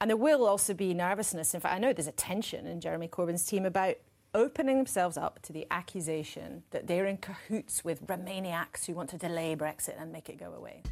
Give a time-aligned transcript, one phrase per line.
[0.00, 1.54] And there will also be nervousness.
[1.54, 3.96] In fact, I know there's a tension in Jeremy Corbyn's team about
[4.32, 9.18] opening themselves up to the accusation that they're in cahoots with Remainiacs who want to
[9.18, 10.82] delay Brexit and make it go away.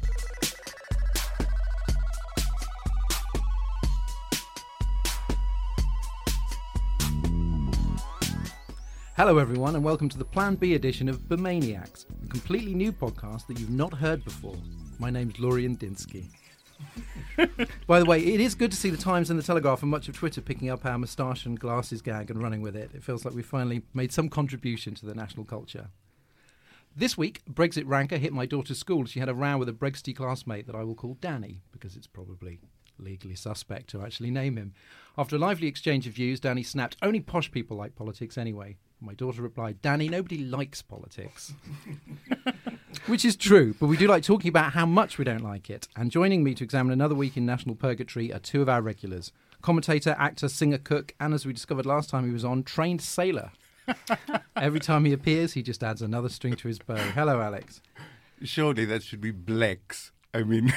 [9.15, 13.47] Hello, everyone, and welcome to the Plan B edition of Bemaniacs, a completely new podcast
[13.47, 14.57] that you've not heard before.
[14.99, 16.25] My name's Lorian Dinsky.
[17.87, 20.07] By the way, it is good to see the Times and the Telegraph and much
[20.07, 22.91] of Twitter picking up our moustache and glasses gag and running with it.
[22.93, 25.89] It feels like we've finally made some contribution to the national culture.
[26.95, 29.05] This week, Brexit ranker hit my daughter's school.
[29.05, 32.07] She had a row with a Bregsty classmate that I will call Danny because it's
[32.07, 32.59] probably
[32.97, 34.73] legally suspect to actually name him.
[35.15, 38.77] After a lively exchange of views, Danny snapped, Only posh people like politics anyway.
[38.99, 41.53] My daughter replied, Danny, nobody likes politics.
[43.07, 45.87] Which is true, but we do like talking about how much we don't like it.
[45.95, 49.31] And joining me to examine another week in national purgatory are two of our regulars
[49.61, 53.51] commentator, actor, singer, cook, and as we discovered last time he was on, trained sailor.
[54.55, 56.95] Every time he appears, he just adds another string to his bow.
[56.95, 57.81] Hello, Alex.
[58.43, 60.11] Surely that should be Blex.
[60.33, 60.73] I mean,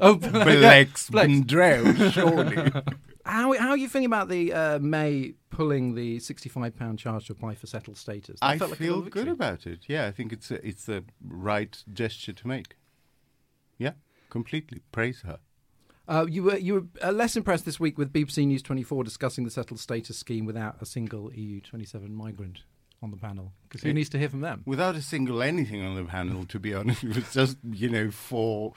[0.00, 1.44] Oh, Blex Blex.
[1.44, 2.82] Bendrell, surely.
[3.30, 7.54] How, how are you feeling about the uh, May pulling the £65 charge to apply
[7.54, 8.40] for settled status?
[8.40, 9.80] That I like feel little good about it.
[9.86, 12.76] Yeah, I think it's a, it's the right gesture to make.
[13.78, 13.92] Yeah,
[14.30, 14.82] completely.
[14.92, 15.38] Praise her.
[16.08, 19.44] Uh, you were you were uh, less impressed this week with BBC News 24 discussing
[19.44, 22.64] the settled status scheme without a single EU 27 migrant
[23.00, 24.62] on the panel because who needs to hear from them?
[24.66, 28.10] Without a single anything on the panel, to be honest, it was just, you know,
[28.10, 28.72] for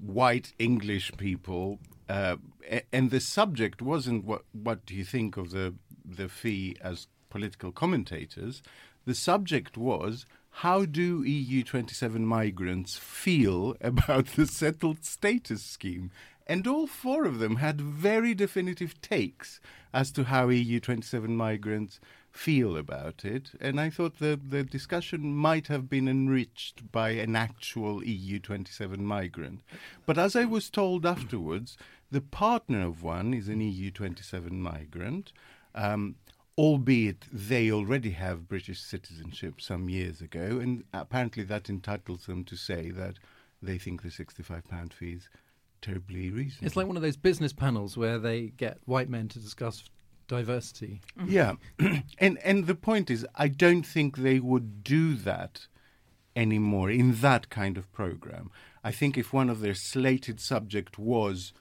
[0.00, 1.80] white English people.
[2.08, 2.36] Uh,
[2.92, 7.72] and the subject wasn't what, what do you think of the, the fee as political
[7.72, 8.62] commentators.
[9.04, 16.10] The subject was how do EU 27 migrants feel about the settled status scheme?
[16.46, 19.60] And all four of them had very definitive takes
[19.92, 22.00] as to how EU 27 migrants
[22.38, 23.50] feel about it.
[23.60, 29.04] And I thought the, the discussion might have been enriched by an actual EU 27
[29.04, 29.60] migrant.
[30.06, 31.76] But as I was told afterwards,
[32.12, 35.32] the partner of one is an EU 27 migrant.
[35.74, 36.14] Um,
[36.56, 42.56] albeit they already have British citizenship some years ago, and apparently that entitles them to
[42.56, 43.14] say that
[43.62, 45.28] they think the £65 fee is
[45.82, 46.66] terribly reasonable.
[46.66, 49.84] It's like one of those business panels where they get white men to discuss
[50.28, 51.00] diversity.
[51.18, 51.30] Mm-hmm.
[51.30, 51.54] Yeah,
[52.18, 55.66] and and the point is, I don't think they would do that
[56.36, 58.50] anymore in that kind of program.
[58.84, 61.52] I think if one of their slated subject was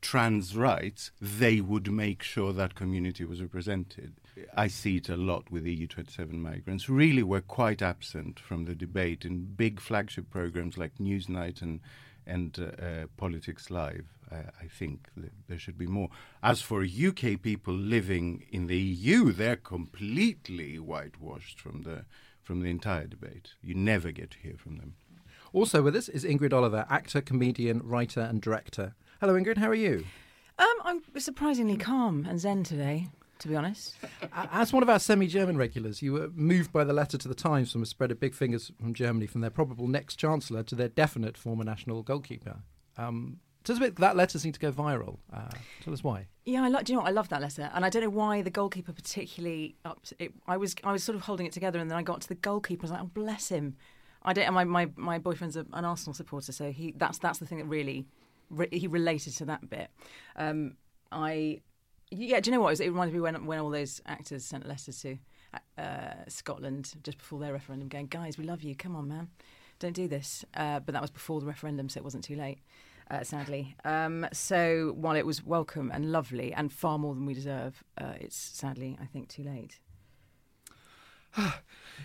[0.00, 4.14] trans rights, they would make sure that community was represented.
[4.56, 6.88] I see it a lot with EU27 migrants.
[6.88, 11.80] Really, were quite absent from the debate in big flagship programs like Newsnight and
[12.30, 14.06] and uh, uh, Politics Live.
[14.30, 15.08] I, I think
[15.48, 16.08] there should be more.
[16.42, 22.04] As for UK people living in the EU, they're completely whitewashed from the
[22.42, 23.50] from the entire debate.
[23.62, 24.94] You never get to hear from them.
[25.52, 28.94] Also with us is Ingrid Oliver, actor, comedian, writer, and director.
[29.20, 29.58] Hello, Ingrid.
[29.58, 30.04] How are you?
[30.58, 33.08] Um, I'm surprisingly calm and zen today,
[33.40, 33.96] to be honest.
[34.32, 37.72] As one of our semi-German regulars, you were moved by the letter to the Times
[37.72, 40.88] from a spread of big fingers from Germany from their probable next chancellor to their
[40.88, 42.58] definite former national goalkeeper.
[42.96, 43.96] Um, tell us a bit.
[43.96, 45.18] That letter seemed to go viral.
[45.32, 45.50] Uh,
[45.82, 46.26] tell us why.
[46.44, 46.84] Yeah, I like.
[46.84, 47.08] Do you know what?
[47.08, 49.76] I love that letter, and I don't know why the goalkeeper particularly.
[49.84, 52.20] Up it, I was, I was sort of holding it together, and then I got
[52.22, 52.86] to the goalkeeper.
[52.86, 53.76] And I was like, oh, bless him.
[54.22, 54.52] I don't.
[54.52, 57.64] My my, my boyfriend's a, an Arsenal supporter, so he that's that's the thing that
[57.64, 58.06] really
[58.50, 59.88] re, he related to that bit.
[60.36, 60.76] Um,
[61.10, 61.60] I
[62.10, 62.40] yeah.
[62.40, 62.68] Do you know what?
[62.68, 65.18] It, was, it reminded me when when all those actors sent letters to
[65.78, 68.74] uh, Scotland just before their referendum, going, guys, we love you.
[68.74, 69.28] Come on, man,
[69.78, 70.44] don't do this.
[70.54, 72.60] Uh, but that was before the referendum, so it wasn't too late.
[73.10, 77.34] Uh, sadly, um, so while it was welcome and lovely and far more than we
[77.34, 79.80] deserve, uh, it's sadly, I think, too late.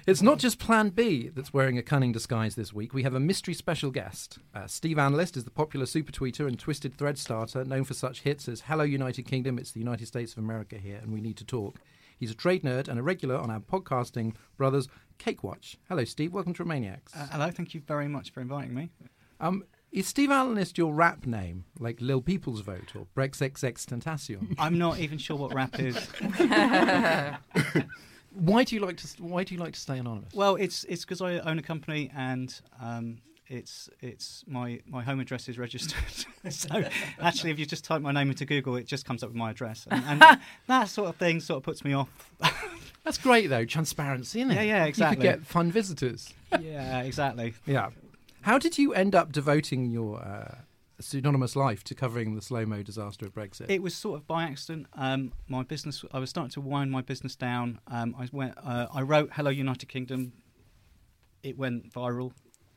[0.08, 2.94] It's not just Plan B that's wearing a cunning disguise this week.
[2.94, 4.38] We have a mystery special guest.
[4.54, 8.22] Uh, Steve Analyst is the popular super tweeter and twisted thread starter known for such
[8.22, 11.38] hits as Hello United Kingdom, it's the United States of America here, and we need
[11.38, 11.80] to talk.
[12.20, 15.78] He's a trade nerd and a regular on our podcasting brothers, Cake Watch.
[15.90, 16.34] Hello, Steve.
[16.34, 17.16] Welcome to Romaniacs.
[17.16, 18.92] Uh, hello, thank you very much for inviting me.
[19.40, 24.54] Um, is Steve Analyst your rap name, like Lil People's Vote or Brexxxx Tentacion?
[24.60, 25.96] I'm not even sure what rap is.
[28.36, 30.34] why do you like to Why do you like to stay anonymous?
[30.34, 35.20] Well, it's it's because I own a company and um, it's it's my my home
[35.20, 36.26] address is registered.
[36.50, 36.84] so
[37.20, 39.52] actually, if you just type my name into Google, it just comes up with my
[39.52, 42.32] address, and, and that sort of thing sort of puts me off.
[43.04, 44.56] That's great though, transparency, isn't it?
[44.56, 45.26] Yeah, yeah, exactly.
[45.26, 46.34] You could get fun visitors.
[46.60, 47.54] yeah, exactly.
[47.66, 47.90] Yeah.
[48.42, 50.56] How did you end up devoting your uh,
[51.00, 53.70] pseudonymous life to covering the slow mo disaster of Brexit?
[53.70, 54.88] It was sort of by accident.
[54.94, 57.80] Um, my business, I was starting to wind my business down.
[57.88, 60.34] Um, I went, uh, I wrote "Hello United Kingdom."
[61.44, 62.32] It went viral.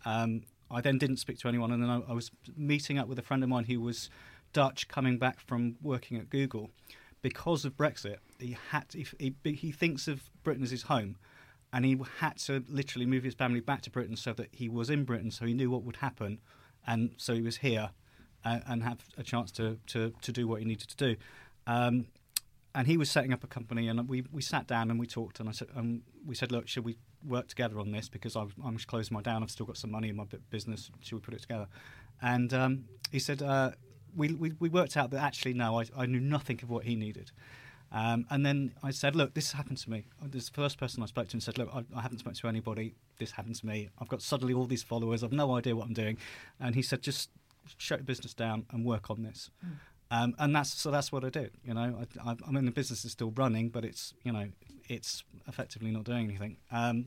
[0.05, 3.19] Um, I then didn't speak to anyone, and then I, I was meeting up with
[3.19, 4.11] a friend of mine who was
[4.53, 6.71] Dutch, coming back from working at Google.
[7.21, 11.17] Because of Brexit, he had he, he, he thinks of Britain as his home,
[11.73, 14.91] and he had to literally move his family back to Britain so that he was
[14.91, 16.39] in Britain, so he knew what would happen,
[16.87, 17.91] and so he was here
[18.45, 21.17] uh, and have a chance to, to, to do what he needed to do.
[21.67, 22.07] Um,
[22.75, 25.41] and he was setting up a company, and we, we sat down and we talked,
[25.41, 26.97] and I said, um, we said, look, should we
[27.27, 29.43] work together on this because I've, I'm closing my down.
[29.43, 30.91] I've still got some money in my business.
[31.01, 31.67] Should we put it together?
[32.23, 33.73] And um, he said, uh,
[34.17, 36.97] we, we, we worked out that actually no, I, I knew nothing of what he
[36.97, 37.31] needed.
[37.91, 40.05] Um, and then I said, look, this happened to me.
[40.23, 42.95] This first person I spoke to and said, look, I, I, haven't spoken to anybody.
[43.19, 43.89] This happened to me.
[43.99, 45.25] I've got suddenly all these followers.
[45.25, 46.19] I've no idea what I'm doing.
[46.61, 47.31] And he said, just
[47.77, 49.51] shut your business down and work on this.
[49.65, 49.71] Mm.
[50.11, 51.49] Um, and that's so that's what I do.
[51.65, 54.49] You know, I, I, mean the business is still running, but it's you know
[54.89, 56.57] it's effectively not doing anything.
[56.73, 57.07] Um,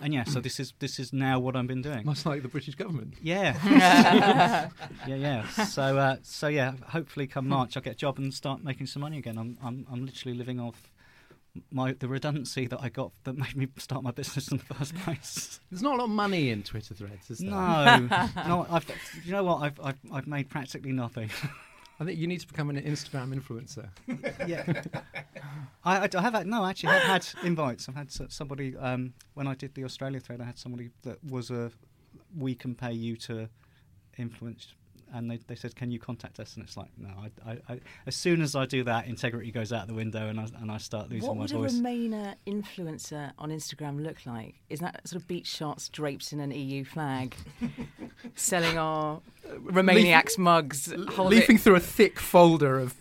[0.00, 2.06] and yeah, so this is this is now what I've been doing.
[2.06, 3.14] Much like the British government.
[3.22, 3.56] Yeah,
[5.06, 5.48] yeah, yeah.
[5.48, 9.02] So uh, so yeah, hopefully come March I'll get a job and start making some
[9.02, 9.36] money again.
[9.36, 10.90] I'm I'm, I'm literally living off
[11.70, 14.94] my the redundancy that I got that made me start my business in the first
[14.96, 15.60] place.
[15.70, 17.50] There's not a lot of money in Twitter threads, is there?
[17.50, 18.08] No,
[18.46, 18.66] no.
[18.70, 18.86] I've,
[19.24, 19.62] you know what?
[19.62, 21.30] I've, I've I've made practically nothing.
[22.00, 23.88] I think you need to become an Instagram influencer.
[24.48, 24.82] yeah,
[25.84, 26.64] I, I, have had, no.
[26.66, 27.88] Actually, I've had invites.
[27.88, 30.40] I've had somebody um, when I did the Australia thread.
[30.40, 31.70] I had somebody that was a
[32.36, 33.48] we can pay you to
[34.18, 34.74] influence
[35.12, 37.08] and they, they said, "Can you contact us?" And it's like, no.
[37.08, 40.40] I, I, I, as soon as I do that, integrity goes out the window, and
[40.40, 41.52] I and I start losing what my voice.
[41.52, 44.54] What would a Remainer influencer on Instagram look like?
[44.70, 47.34] Is that sort of beach shots draped in an EU flag,
[48.34, 52.94] selling our Remainiacs mugs, leafing through a thick folder of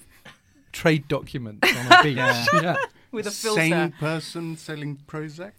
[0.71, 2.17] trade documents on a beach?
[2.17, 2.45] yeah.
[2.53, 2.75] yeah.
[3.11, 3.59] With a filter.
[3.59, 5.51] Sane person selling Prozac.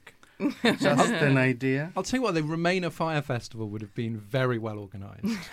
[0.63, 1.93] Just an idea.
[1.97, 5.39] I'll tell you what, the Remainer Fire Festival would have been very well organised.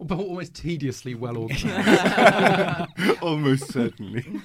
[0.00, 3.22] but almost tediously well organised.
[3.22, 4.40] almost certainly.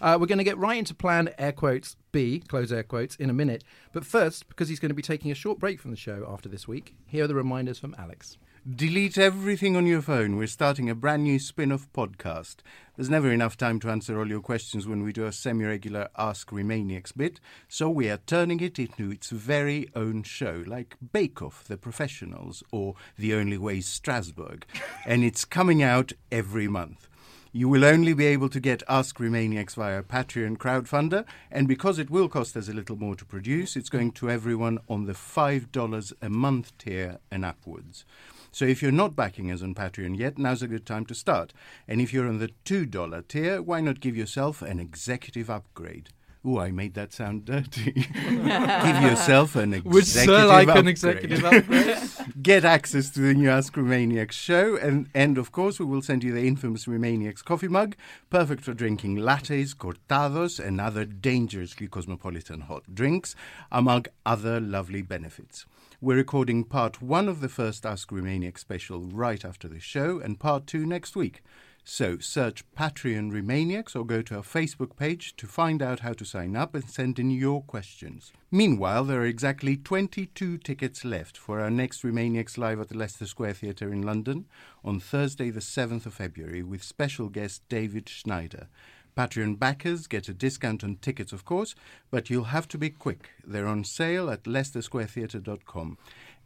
[0.00, 3.30] Uh, we're going to get right into plan air quotes B, close air quotes, in
[3.30, 3.64] a minute.
[3.92, 6.48] But first, because he's going to be taking a short break from the show after
[6.48, 8.38] this week, here are the reminders from Alex.
[8.66, 10.36] Delete everything on your phone.
[10.36, 12.56] We're starting a brand new spin off podcast.
[12.96, 16.08] There's never enough time to answer all your questions when we do a semi regular
[16.18, 17.38] Ask Remainiacs bit,
[17.68, 22.64] so we are turning it into its very own show, like Bake Off, The Professionals,
[22.72, 24.66] or The Only Way Strasbourg.
[25.06, 27.08] and it's coming out every month.
[27.50, 32.10] You will only be able to get Ask Remainiacs via Patreon crowdfunder, and because it
[32.10, 36.12] will cost us a little more to produce, it's going to everyone on the $5
[36.20, 38.04] a month tier and upwards.
[38.50, 41.52] So if you're not backing us on Patreon yet, now's a good time to start.
[41.86, 46.10] And if you're on the $2 tier, why not give yourself an executive upgrade?
[46.44, 47.92] Oh, I made that sound dirty.
[47.92, 50.84] Give yourself an executive Would Sir like upgrade.
[50.84, 51.98] an executive upgrade?
[52.40, 56.22] Get access to the new Ask Remainiacs show, and, and of course, we will send
[56.22, 57.96] you the infamous Remainiacs coffee mug,
[58.30, 63.34] perfect for drinking lattes, cortados, and other dangerously cosmopolitan hot drinks,
[63.72, 65.66] among other lovely benefits.
[66.00, 70.38] We're recording part one of the first Ask Remainiacs special right after the show, and
[70.38, 71.42] part two next week.
[71.90, 76.24] So search Patreon Remainiacs or go to our Facebook page to find out how to
[76.26, 78.30] sign up and send in your questions.
[78.50, 83.24] Meanwhile, there are exactly 22 tickets left for our next Remainiacs live at the Leicester
[83.24, 84.44] Square Theatre in London
[84.84, 88.68] on Thursday, the 7th of February, with special guest David Schneider.
[89.16, 91.74] Patreon backers get a discount on tickets, of course,
[92.10, 93.30] but you'll have to be quick.
[93.44, 95.96] They're on sale at leicestersquaretheatre.com.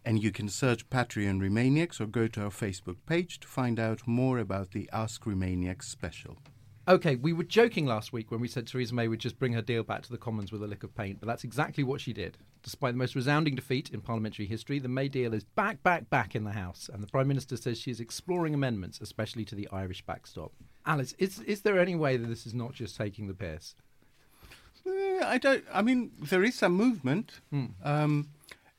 [0.04, 4.06] And you can search Patreon Remainiacs or go to our Facebook page to find out
[4.06, 6.38] more about the Ask Remainiacs special.
[6.88, 9.62] Okay, we were joking last week when we said Theresa May would just bring her
[9.62, 12.12] deal back to the Commons with a lick of paint, but that's exactly what she
[12.12, 12.38] did.
[12.64, 16.34] Despite the most resounding defeat in parliamentary history, the May deal is back, back, back
[16.34, 19.68] in the House, and the Prime Minister says she is exploring amendments, especially to the
[19.70, 20.52] Irish backstop.
[20.84, 23.76] Alex, is is there any way that this is not just taking the piss?
[24.84, 25.64] Uh, I don't.
[25.72, 27.66] I mean, there is some movement, hmm.
[27.84, 28.30] um,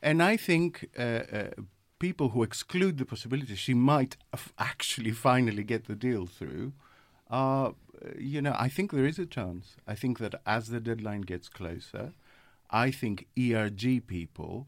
[0.03, 1.49] and I think uh, uh,
[1.97, 4.17] people who exclude the possibility she might
[4.59, 6.73] actually finally get the deal through
[7.29, 7.73] are
[8.17, 9.75] you know, I think there is a chance.
[9.87, 12.13] I think that as the deadline gets closer,
[12.69, 14.67] I think ERG people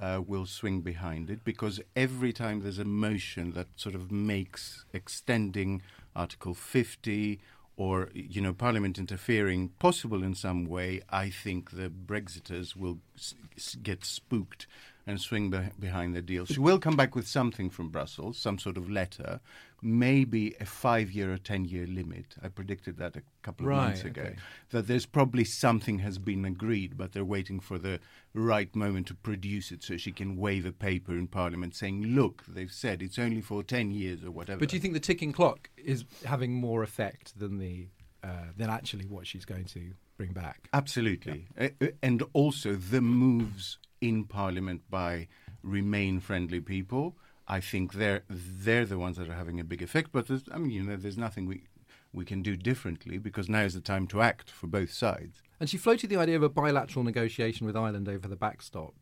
[0.00, 4.84] uh, will swing behind it because every time there's a motion that sort of makes
[4.92, 5.82] extending
[6.14, 7.40] Article 50
[7.78, 13.34] or you know Parliament interfering possible in some way, I think the Brexiters will s-
[13.82, 14.66] get spooked
[15.06, 16.44] and swing be- behind the deal.
[16.44, 19.40] She will come back with something from Brussels, some sort of letter,
[19.80, 22.34] maybe a five year or 10 year limit.
[22.42, 24.22] I predicted that a couple of Right, months ago.
[24.22, 24.36] okay.
[24.70, 28.00] That there's probably something has been agreed, but they're waiting for the
[28.34, 32.44] right moment to produce it so she can wave a paper in Parliament saying, look,
[32.48, 34.58] they've said it's only for 10 years or whatever.
[34.60, 37.88] But do you think the ticking clock is having more effect than the
[38.24, 40.68] uh, than actually what she's going to bring back?
[40.72, 41.46] Absolutely.
[41.58, 45.28] Uh, uh, and also the moves in Parliament by
[45.62, 47.16] Remain friendly people.
[47.48, 50.10] I think they're they're the ones that are having a big effect.
[50.12, 51.64] But there's, I mean, you know, there's nothing we
[52.12, 55.42] we can do differently because now is the time to act for both sides.
[55.60, 58.94] And she floated the idea of a bilateral negotiation with Ireland over the backstop,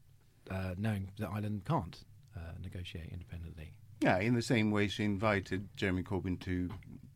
[0.51, 2.05] uh, knowing that Ireland can't
[2.37, 3.75] uh, negotiate independently.
[4.01, 6.69] Yeah, in the same way she invited Jeremy Corbyn to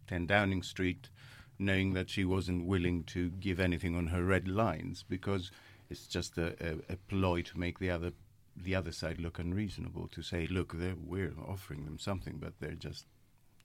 [0.09, 1.11] 10 Downing Street,
[1.59, 5.51] knowing that she wasn't willing to give anything on her red lines because
[5.91, 8.13] it's just a, a, a ploy to make the other
[8.65, 10.09] the other side look unreasonable.
[10.09, 13.07] To say, look, we're offering them something, but they're just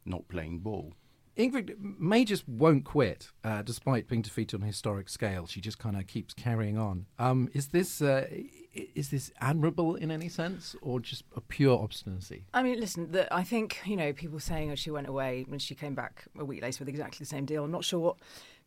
[0.05, 0.93] not playing ball.
[1.37, 5.47] Ingrid May just won't quit, uh, despite being defeated on a historic scale.
[5.47, 7.07] She just kind of keeps carrying on.
[7.19, 8.25] Um, is this uh,
[8.73, 12.45] is this admirable in any sense, or just a pure obstinacy?
[12.53, 15.59] I mean, listen, the, I think, you know, people saying oh, she went away when
[15.59, 17.65] she came back a week later with exactly the same deal.
[17.65, 18.17] I'm not sure what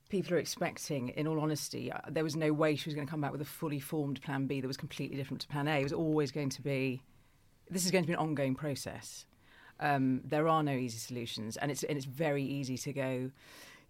[0.08, 1.92] people are expecting, in all honesty.
[1.92, 4.20] Uh, There was no way she was going to come back with a fully formed
[4.22, 5.78] plan B that was completely different to plan A.
[5.80, 7.02] It was always going to be,
[7.70, 9.26] this is going to be an ongoing process.
[9.80, 13.30] Um, there are no easy solutions, and it's and it's very easy to go.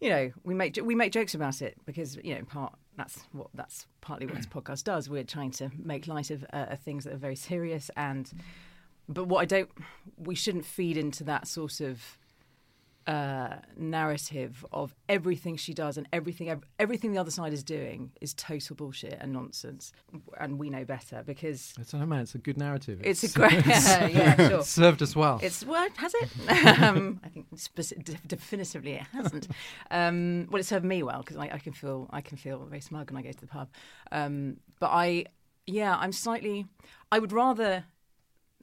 [0.00, 3.20] You know, we make we make jokes about it because you know, in part that's
[3.32, 5.08] what that's partly what this podcast does.
[5.08, 8.30] We're trying to make light of uh, things that are very serious, and
[9.08, 9.70] but what I don't,
[10.18, 12.18] we shouldn't feed into that sort of
[13.08, 18.12] uh, narrative of everything she does and everything ev- everything the other side is doing
[18.20, 19.92] is total bullshit and nonsense,
[20.38, 23.00] and we know better because It's, I man, it's a good narrative.
[23.02, 24.58] it's a great yeah sure.
[24.60, 25.40] It's served us well.
[25.42, 26.28] It's well, has it?
[26.82, 29.48] um, I think speci- de- definitively it hasn't.
[29.90, 32.82] Um, well, it served me well because I, I can feel I can feel very
[32.82, 33.68] smug when I go to the pub.
[34.12, 35.24] Um, but I,
[35.66, 36.66] yeah, I'm slightly.
[37.10, 37.84] I would rather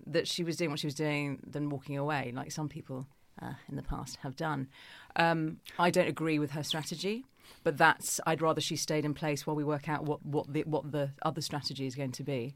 [0.06, 3.08] that she was doing what she was doing than walking away, like some people
[3.42, 4.68] uh, in the past have done.
[5.16, 7.26] Um, I don't agree with her strategy.
[7.64, 10.64] But that's I'd rather she stayed in place while we work out what, what the
[10.64, 12.56] what the other strategy is going to be.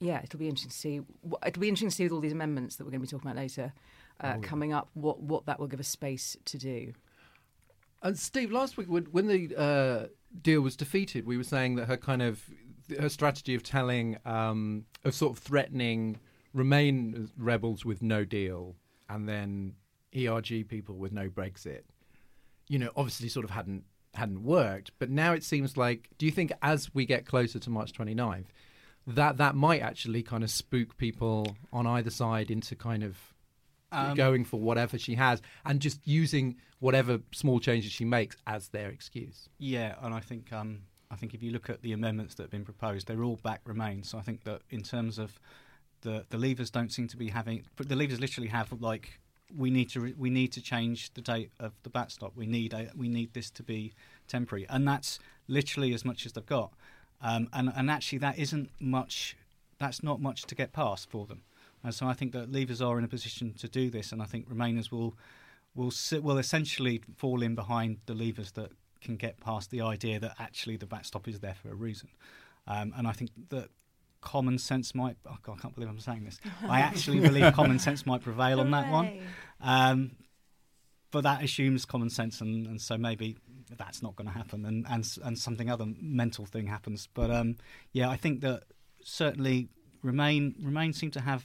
[0.00, 1.00] Yeah, it'll be interesting to see.
[1.46, 3.30] It'll be interesting to see with all these amendments that we're going to be talking
[3.30, 3.72] about later
[4.20, 4.88] uh, coming up.
[4.94, 6.94] What what that will give us space to do.
[8.02, 10.06] And Steve, last week when, when the uh,
[10.42, 12.42] deal was defeated, we were saying that her kind of
[12.98, 16.18] her strategy of telling, um, of sort of threatening
[16.54, 18.76] Remain rebels with no deal,
[19.08, 19.74] and then
[20.16, 21.82] ERG people with no Brexit,
[22.68, 24.92] you know, obviously sort of hadn't hadn't worked.
[24.98, 28.46] But now it seems like, do you think as we get closer to March 29th,
[29.06, 33.16] that that might actually kind of spook people on either side into kind of
[33.92, 38.68] Um, going for whatever she has and just using whatever small changes she makes as
[38.68, 39.48] their excuse.
[39.58, 42.50] Yeah, and I think um, I think if you look at the amendments that have
[42.50, 44.02] been proposed, they're all back remain.
[44.02, 45.38] So I think that in terms of
[46.00, 49.20] the the Leavers don't seem to be having the Leavers literally have like
[49.56, 52.32] we need to re- we need to change the date of the backstop.
[52.36, 53.92] We need a, we need this to be
[54.28, 56.72] temporary, and that's literally as much as they've got.
[57.20, 59.36] Um, and and actually that isn't much.
[59.78, 61.42] That's not much to get past for them.
[61.82, 64.24] And so I think that Leavers are in a position to do this, and I
[64.24, 65.14] think Remainers will
[65.74, 68.70] will will essentially fall in behind the Leavers that
[69.00, 72.08] can get past the idea that actually the backstop is there for a reason.
[72.66, 73.68] Um, and I think that
[74.24, 75.16] common sense might.
[75.26, 76.40] Oh God, I can't believe I'm saying this.
[76.68, 79.20] I actually believe common sense might prevail on that one.
[79.60, 80.10] Um,
[81.10, 83.36] but that assumes common sense, and, and so maybe
[83.76, 87.08] that's not going to happen, and, and and something other mental thing happens.
[87.14, 87.56] But um,
[87.92, 88.64] yeah, I think that
[89.04, 89.68] certainly
[90.02, 91.44] Remain Remain seem to have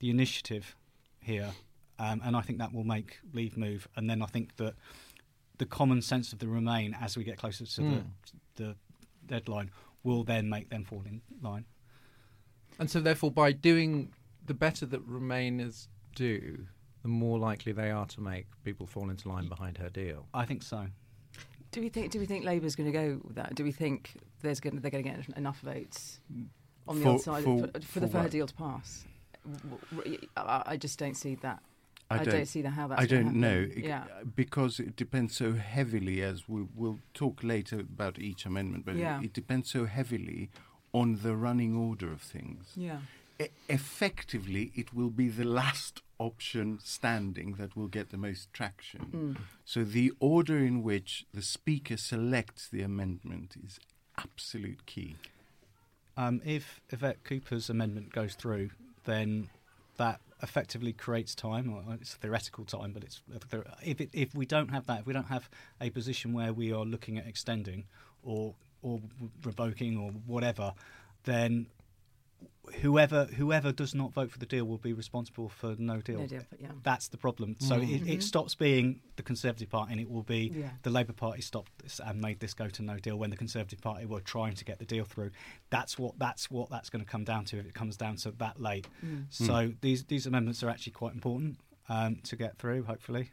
[0.00, 0.74] the initiative
[1.20, 1.50] here,
[1.98, 3.86] um, and I think that will make Leave move.
[3.96, 4.74] And then I think that
[5.58, 8.04] the common sense of the Remain as we get closer to Mm.
[8.56, 8.76] the the
[9.26, 9.70] deadline
[10.02, 11.64] will then make them fall in line.
[12.78, 14.12] And so, therefore, by doing
[14.44, 16.66] the better that Remainers do,
[17.02, 20.26] the more likely they are to make people fall into line behind her deal.
[20.34, 20.86] I think so.
[21.72, 22.10] Do we think?
[22.12, 23.54] Do we think Labour's going to go with that?
[23.54, 24.78] Do we think there's going?
[24.80, 26.20] They're going to get enough votes
[26.88, 28.30] on the For- other side for- for, for, for the fair what?
[28.30, 29.04] deal to pass?
[30.36, 31.60] I just don't see that.
[32.08, 33.66] I I don't, don't see the how that's I don't know.
[33.76, 34.04] Yeah.
[34.36, 36.22] because it depends so heavily.
[36.22, 39.18] As we will talk later about each amendment, but Yeah.
[39.20, 40.50] it, it depends so heavily
[41.00, 42.62] on the running order of things.
[42.76, 43.00] Yeah.
[43.38, 49.02] E- effectively, it will be the last option standing that will get the most traction.
[49.14, 49.36] Mm.
[49.64, 53.78] So the order in which the speaker selects the amendment is
[54.16, 55.16] absolute key.
[56.16, 58.70] um, if Yvette Cooper's amendment goes through,
[59.04, 59.50] then
[59.98, 63.20] that effectively creates time, or it's theoretical time, but it's
[63.82, 65.48] if it, if we don't have that, if we don't have
[65.80, 67.84] a position where we are looking at extending
[68.22, 69.00] or or
[69.44, 70.72] revoking or whatever,
[71.24, 71.66] then
[72.82, 76.18] whoever whoever does not vote for the deal will be responsible for no deal.
[76.20, 76.68] No deal, yeah.
[76.82, 77.54] That's the problem.
[77.60, 78.02] So Mm.
[78.02, 80.70] it, it stops being the Conservative Party, and it will be Yeah.
[80.82, 83.80] the Labour Party stopped this and made this go to no deal when the Conservative
[83.80, 85.30] Party were trying to get the deal through.
[85.70, 88.32] That's what that's what that's going to come down to if it comes down to
[88.32, 88.88] that late.
[89.04, 89.26] Mm.
[89.30, 92.82] So these these amendments are actually quite important um, to get through.
[92.84, 93.30] Hopefully,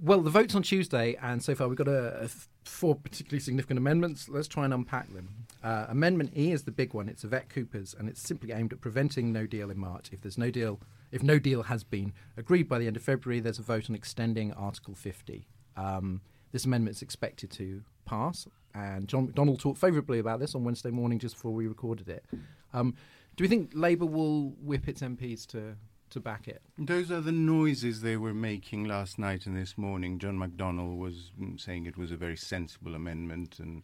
[0.00, 3.40] Well, the vote's on Tuesday, and so far we've got a, a th- four particularly
[3.40, 4.28] significant amendments.
[4.28, 5.28] Let's try and unpack them.
[5.62, 7.08] Uh, amendment E is the big one.
[7.08, 10.10] It's Yvette Cooper's, and it's simply aimed at preventing no deal in March.
[10.12, 13.40] If there's no deal, if no deal has been agreed by the end of February,
[13.40, 15.46] there's a vote on extending Article 50.
[15.76, 16.20] Um,
[16.52, 20.90] this amendment is expected to pass, and John McDonnell talked favourably about this on Wednesday
[20.90, 22.24] morning just before we recorded it.
[22.72, 22.94] Um,
[23.36, 25.76] do we think Labour will whip its MPs to,
[26.12, 26.62] to back it?
[26.78, 30.18] Those are the noises they were making last night and this morning.
[30.18, 33.82] John McDonnell was mm, saying it was a very sensible amendment, and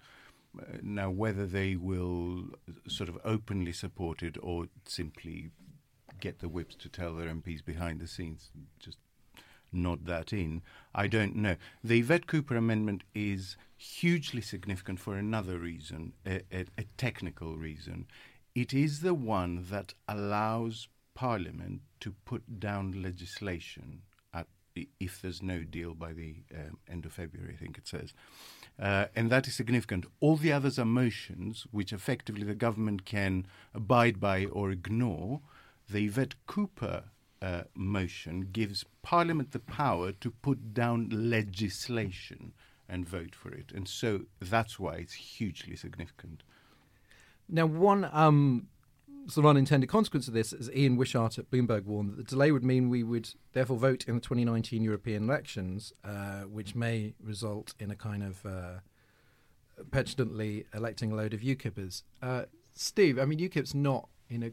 [0.58, 2.44] uh, now whether they will
[2.86, 5.50] sort of openly support it or simply
[6.20, 8.98] get the whips to tell their MPs behind the scenes, just
[9.72, 10.62] nod that in,
[10.94, 11.56] I don't know.
[11.84, 18.06] The Yvette Cooper amendment is hugely significant for another reason, a, a, a technical reason.
[18.54, 24.46] It is the one that allows Parliament to put down legislation at,
[25.00, 28.14] if there's no deal by the um, end of February, I think it says.
[28.78, 30.06] Uh, and that is significant.
[30.20, 35.40] All the others are motions which effectively the government can abide by or ignore.
[35.90, 37.02] The Yvette Cooper
[37.42, 42.52] uh, motion gives Parliament the power to put down legislation
[42.88, 43.72] and vote for it.
[43.74, 46.44] And so that's why it's hugely significant.
[47.48, 48.68] Now, one um,
[49.26, 52.50] sort of unintended consequence of this, is Ian Wishart at Bloomberg warned, that the delay
[52.52, 57.74] would mean we would therefore vote in the 2019 European elections, uh, which may result
[57.78, 58.80] in a kind of uh,
[59.90, 62.02] petulantly electing a load of UKIPers.
[62.22, 64.52] Uh, Steve, I mean, UKIP's not in a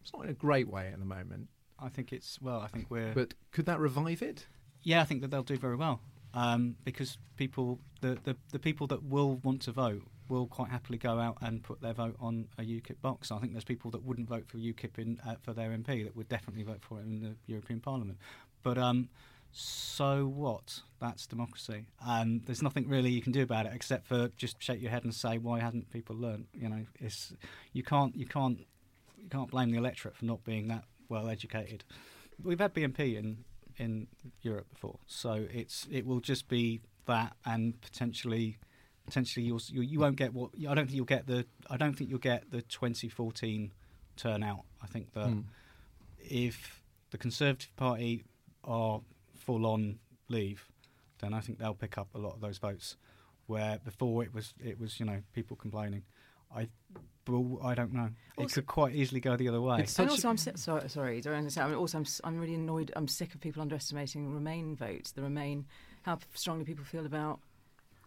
[0.00, 2.60] it's not in a great way at the moment, I think it's well.
[2.60, 4.46] I think we're but could that revive it?
[4.82, 6.00] Yeah, I think that they'll do very well
[6.34, 10.98] um, because people, the, the the people that will want to vote, will quite happily
[10.98, 13.30] go out and put their vote on a UKIP box.
[13.30, 16.16] I think there's people that wouldn't vote for UKIP in, uh, for their MP that
[16.16, 18.18] would definitely vote for it in the European Parliament.
[18.62, 19.08] But um,
[19.52, 20.80] so what?
[21.00, 21.86] That's democracy.
[22.06, 25.04] Um, there's nothing really you can do about it except for just shake your head
[25.04, 26.46] and say, why hadn't people learned?
[26.52, 27.32] You know, it's
[27.72, 28.58] you can't you can't
[29.16, 31.84] you can't blame the electorate for not being that well educated.
[32.42, 33.44] We've had BNP in
[33.78, 34.08] in
[34.42, 38.58] Europe before, so it's it will just be that, and potentially
[39.08, 41.94] potentially you'll, you you won't get what I don't think you'll get the I don't
[41.96, 43.72] think you'll get the 2014
[44.16, 44.62] turnout.
[44.82, 45.40] I think that Hmm.
[46.18, 48.24] if the Conservative Party
[48.64, 49.00] are
[49.34, 50.68] full on leave,
[51.20, 52.96] then I think they'll pick up a lot of those votes.
[53.46, 56.02] Where before it was it was you know people complaining.
[56.54, 56.68] I
[57.62, 58.08] I don't know.
[58.38, 59.84] it could quite easily go the other way.
[59.98, 61.66] And also, I'm si- sorry, sorry, don't understand.
[61.66, 62.90] I mean, also, I'm, s- I'm really annoyed.
[62.96, 65.12] I'm sick of people underestimating Remain votes.
[65.12, 65.66] The Remain,
[66.04, 67.40] how strongly people feel about,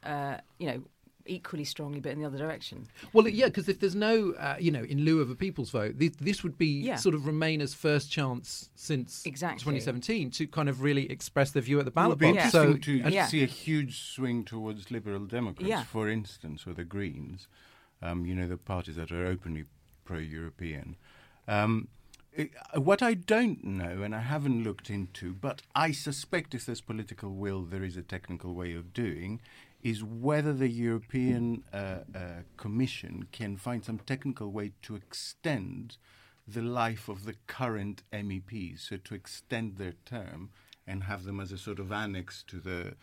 [0.04, 0.84] uh, you know,
[1.28, 2.88] equally strongly, but in the other direction.
[3.14, 6.00] Well, yeah, because if there's no, uh, you know, in lieu of a people's vote,
[6.00, 6.96] this, this would be Yeah.
[6.96, 9.60] sort of Remainers' first chance since Exactly.
[9.60, 12.46] 2017 to kind of really express their view at the It would ballot be box.
[12.56, 13.28] interesting So, to Yeah.
[13.28, 15.84] see a huge swing towards Liberal Democrats, Yeah.
[15.84, 17.48] for instance, or the Greens.
[18.02, 19.66] Um, you know, the parties that are openly
[20.06, 20.96] pro-European.
[21.48, 21.88] Um,
[22.34, 26.82] it- what I don't know, and I haven't looked into, but I suspect if there's
[26.82, 29.40] political will, there is a technical way of doing,
[29.84, 32.20] is whether the European uh, uh,
[32.58, 35.98] Commission can find some technical way to extend
[36.48, 40.50] the life of the current MEPs, so to extend their term
[40.88, 42.96] and have them as a sort of annex to the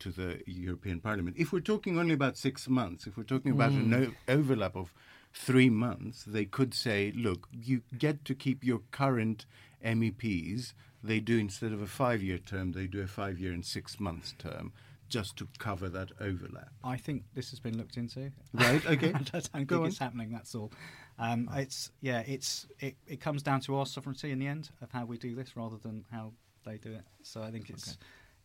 [0.00, 1.36] to the European Parliament.
[1.38, 4.92] If we're talking only about six months, if we're talking about an o- overlap of
[5.32, 9.46] three months, they could say, look, you get to keep your current
[9.84, 10.72] MEPs.
[11.02, 14.72] They do instead of a five-year term, they do a five-year and six months term,
[15.08, 16.68] just to cover that overlap.
[16.82, 18.30] I think this has been looked into.
[18.52, 19.12] Right, okay.
[19.14, 20.30] I don't think Go it's happening.
[20.32, 20.72] That's all.
[21.18, 22.20] Um, it's yeah.
[22.26, 25.34] It's it, it comes down to our sovereignty in the end of how we do
[25.34, 26.32] this rather than how
[26.64, 27.04] they do it.
[27.22, 27.96] So I think it's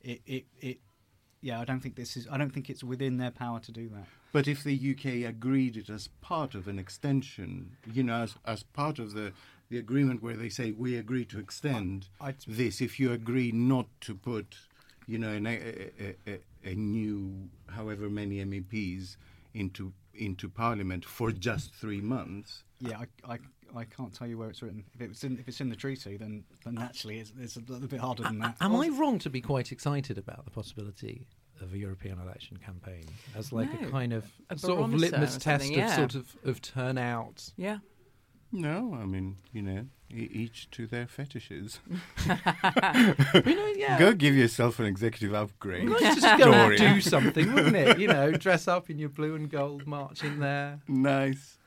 [0.01, 0.77] it, it it
[1.41, 1.59] yeah.
[1.59, 2.27] I don't think this is.
[2.31, 4.05] I don't think it's within their power to do that.
[4.31, 8.63] But if the UK agreed it as part of an extension, you know, as, as
[8.63, 9.33] part of the,
[9.69, 13.87] the agreement where they say we agree to extend I'd- this, if you agree not
[14.01, 14.55] to put,
[15.07, 19.15] you know, an, a, a, a, a new, however many MEPs
[19.53, 22.63] into into Parliament for just three months.
[22.79, 23.39] Yeah, I, I,
[23.75, 24.83] I can't tell you where it's written.
[24.93, 27.87] If it's in, if it's in the treaty, then, then naturally it's, it's a little
[27.87, 28.55] bit harder than that.
[28.61, 31.25] Am I wrong to be quite excited about the possibility
[31.61, 35.65] of a European election campaign as like a kind of A sort of litmus test
[35.65, 37.51] something, of sort of of turnout?
[37.57, 37.77] Yeah.
[38.51, 41.79] No, I mean, you know, e- each to their fetishes.
[43.45, 43.97] You know, yeah.
[43.99, 45.87] Go give yourself an executive upgrade.
[45.87, 47.99] Nice to just go and do something, wouldn't it?
[47.99, 50.79] You know, dress up in your blue and gold, march in there.
[50.87, 51.57] Nice.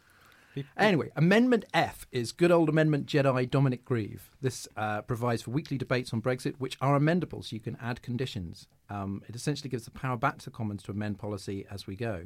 [0.77, 4.31] Anyway, Amendment F is good old Amendment Jedi Dominic Grieve.
[4.43, 8.03] This uh, provides for weekly debates on Brexit, which are amendable, so you can add
[8.03, 8.67] conditions.
[8.91, 11.97] Um, it essentially gives the power back to the Commons to amend policy as we
[11.97, 12.25] go.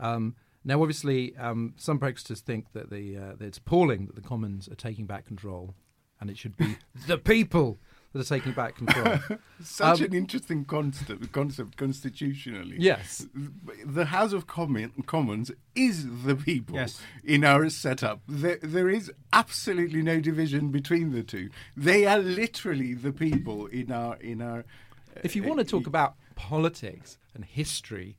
[0.00, 4.20] Um, now, obviously, um, some Brexiters think that, the, uh, that it's appalling that the
[4.22, 5.74] Commons are taking back control,
[6.20, 7.78] and it should be the people
[8.12, 9.18] that are taking back control.
[9.62, 12.76] Such Um, an interesting concept, concept constitutionally.
[12.78, 13.26] yes.
[13.86, 17.00] The House of Commons is the people Yes.
[17.22, 18.20] in our setup.
[18.28, 21.50] There, there is absolutely no division between the two.
[21.76, 24.64] They are literally the people in our in our.
[25.22, 28.16] If you uh, want to talk about politics and history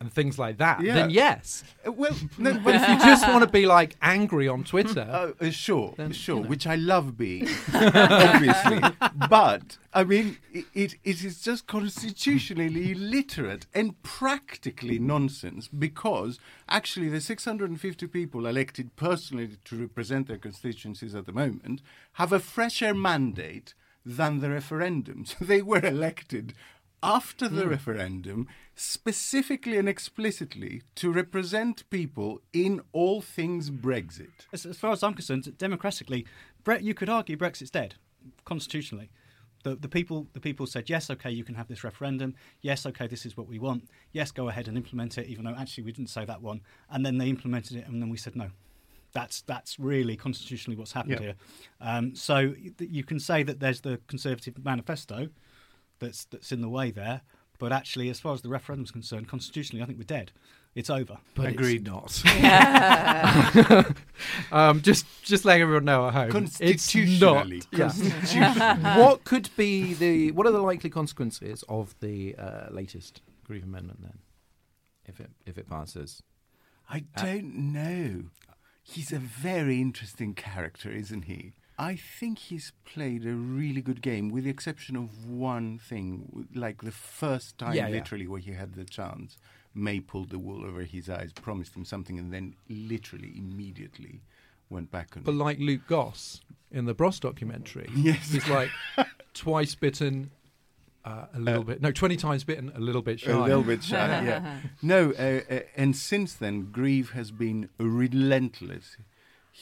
[0.00, 0.94] and things like that, Yeah.
[0.94, 1.62] then yes.
[1.86, 5.32] Uh, well, no, But if you just want to be like angry on Twitter, Uh,
[5.46, 6.48] uh, sure, Then, sure, you know.
[6.48, 8.80] which I love being, obviously.
[9.28, 17.08] but I mean, it, it, it is just constitutionally illiterate and practically nonsense because actually
[17.08, 21.82] the 650 people elected personally to represent their constituencies at the moment
[22.14, 23.74] have a fresher mandate
[24.06, 25.36] than the referendums.
[25.38, 26.54] They were elected
[27.02, 34.30] after the referendum specifically and explicitly to represent people in all things Brexit.
[34.52, 36.26] As, as far as I'm concerned, democratically,
[36.64, 37.94] Bre- you could argue Brexit's dead
[38.44, 39.10] constitutionally.
[39.62, 42.34] The, the people the people said yes, okay, you can have this referendum.
[42.62, 43.88] Yes, okay, this is what we want.
[44.12, 46.62] Yes, go ahead and implement it, even though actually we didn't say that one.
[46.88, 48.50] And then they implemented it, and then we said no.
[49.12, 51.20] That's that's really constitutionally what's happened Yeah.
[51.20, 51.34] here.
[51.80, 55.28] Um, so you can say that there's the Conservative manifesto
[56.00, 57.22] that's that's in the way there,
[57.58, 60.32] but actually, as far as the referendum is concerned, constitutionally, I think we're dead.
[60.74, 61.18] It's over.
[61.34, 61.86] but Agreed.
[61.88, 63.94] it's not.
[64.52, 66.40] um, just just letting everyone know at home, it's not.
[66.40, 67.62] Constitutionally.
[67.72, 67.78] Yeah.
[67.78, 69.00] Constitutionally.
[69.00, 74.00] what could be the what are the likely consequences of the uh, latest Grieve Amendment
[74.02, 74.18] then,
[75.06, 76.22] if it if it passes?
[76.88, 78.24] I don't know.
[78.82, 81.52] He's a very interesting character, isn't he?
[81.82, 86.46] I think he's played a really good game, with the exception of one thing.
[86.54, 87.94] Like the first time, Yeah, yeah.
[87.94, 89.38] literally, where he had the chance,
[89.74, 94.20] May pulled the wool over his eyes, promised him something, and then literally, immediately
[94.68, 98.30] went back on But like Luke Goss in the Bros documentary, Yes.
[98.30, 98.70] he's like
[99.32, 100.30] twice bitten,
[101.04, 101.80] uh, a little bit.
[101.80, 103.30] No, twenty times bitten, a little bit shy.
[103.30, 104.58] A little bit shy, yeah.
[104.82, 108.96] No, uh, uh, and since then, Grieve has been relentless.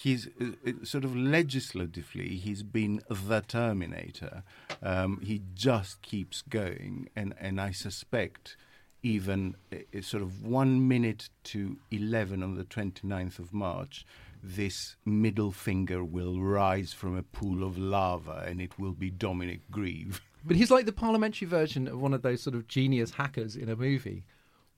[0.00, 4.44] He's uh, uh, sort of legislatively, he's been the Terminator.
[4.80, 8.56] Um, he just keeps going, and, and I suspect
[9.02, 14.06] even uh, uh, sort of one minute to 11 on the 29th of March,
[14.42, 19.60] this middle finger will rise from a pool of lava and it will be Dominic
[19.70, 20.20] Grieve.
[20.44, 23.68] But he's like the parliamentary version of one of those sort of genius hackers in
[23.68, 24.24] a movie,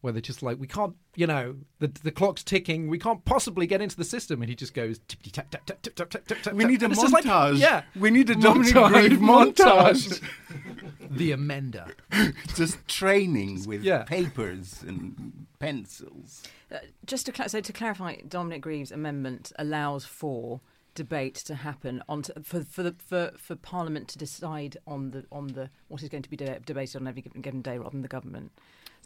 [0.01, 3.67] where they're just like, we can't, you know, the the clock's ticking, we can't possibly
[3.67, 6.25] get into the system, and he just goes tippy tap tap tap tap tap tap
[6.27, 6.39] tap.
[6.43, 7.59] tap, We need a And it's like, montage.
[7.59, 10.23] yeah, We need a Dominic Montage, Grieve montage.
[11.11, 11.87] the amender.
[12.55, 14.05] Just training with Yeah.
[14.05, 16.45] papers and pencils.
[16.73, 20.61] Uh, just to, cla so to clarify, Dominic Grieve's amendment allows for
[20.95, 25.25] debate to happen on to, for for, the, for for Parliament to decide on the
[25.31, 27.91] on the what is going to be de- debated on every given, given day rather
[27.91, 28.51] than the government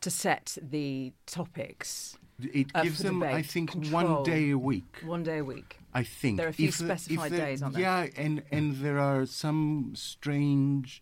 [0.00, 2.16] to set the topics
[2.52, 4.02] It Uh, gives them, I think, control.
[4.16, 4.92] one day a week.
[5.04, 5.78] one day a week.
[5.94, 7.82] I think There are a few If specified the- days, aren't there?
[7.82, 11.00] Yeah, and and there are some strange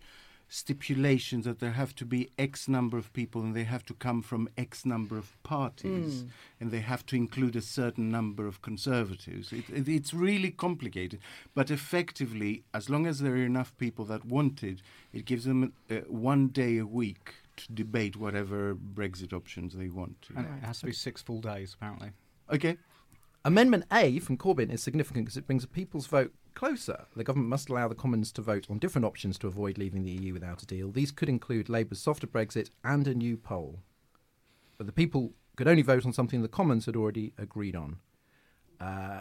[0.49, 4.21] stipulations that there have to be X number of people and they have to come
[4.21, 6.29] from X number of parties Mm.
[6.61, 9.51] and they have to include a certain number of conservatives.
[9.53, 11.21] It, it, it's really complicated,
[11.55, 14.83] but effectively, as long as there are enough people that want it,
[15.15, 20.21] it gives them uh, one day a week to debate whatever Brexit options they want
[20.23, 20.35] to.
[20.37, 22.11] And it has to be six full days, apparently.
[22.53, 22.77] Okay.
[23.45, 27.07] Amendment A from Corbyn is significant because it brings a people's vote closer.
[27.17, 30.13] The government must allow the Commons to vote on different options to avoid leaving the
[30.13, 30.91] EU without a deal.
[30.91, 33.81] These could include Labour's softer Brexit and a new poll.
[34.79, 37.99] But the people could only vote on something the Commons had already agreed on.
[38.81, 39.21] Uh,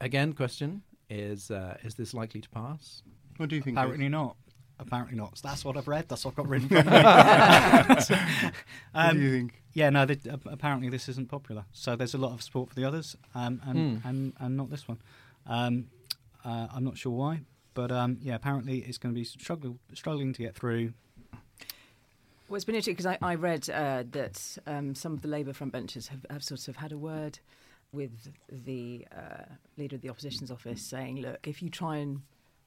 [0.00, 3.02] again, question is uh, is this likely to pass?
[3.36, 3.76] What do you think?
[3.76, 4.36] Apparently not.
[4.78, 5.38] Apparently not.
[5.38, 6.08] So that's what I've read.
[6.08, 6.68] That's what I've got written.
[6.68, 8.00] From me.
[8.00, 8.54] So, what
[8.94, 9.62] um, do you think?
[9.72, 10.06] yeah, no.
[10.06, 11.64] They, uh, apparently, this isn't popular.
[11.72, 14.08] So there's a lot of support for the others, um, and, Hmm.
[14.08, 14.98] and and not this one.
[15.46, 15.86] Um,
[16.44, 17.40] uh, I'm not sure why,
[17.74, 20.92] but um, yeah, apparently it's going to be struggle, struggling to get through.
[22.48, 25.54] Well, it's been interesting because I, I read uh, that um, some of the Labour
[25.54, 27.38] front benches have, have sort of had a word
[27.92, 29.44] with the uh,
[29.78, 32.20] leader of the opposition's office saying, look, if you try and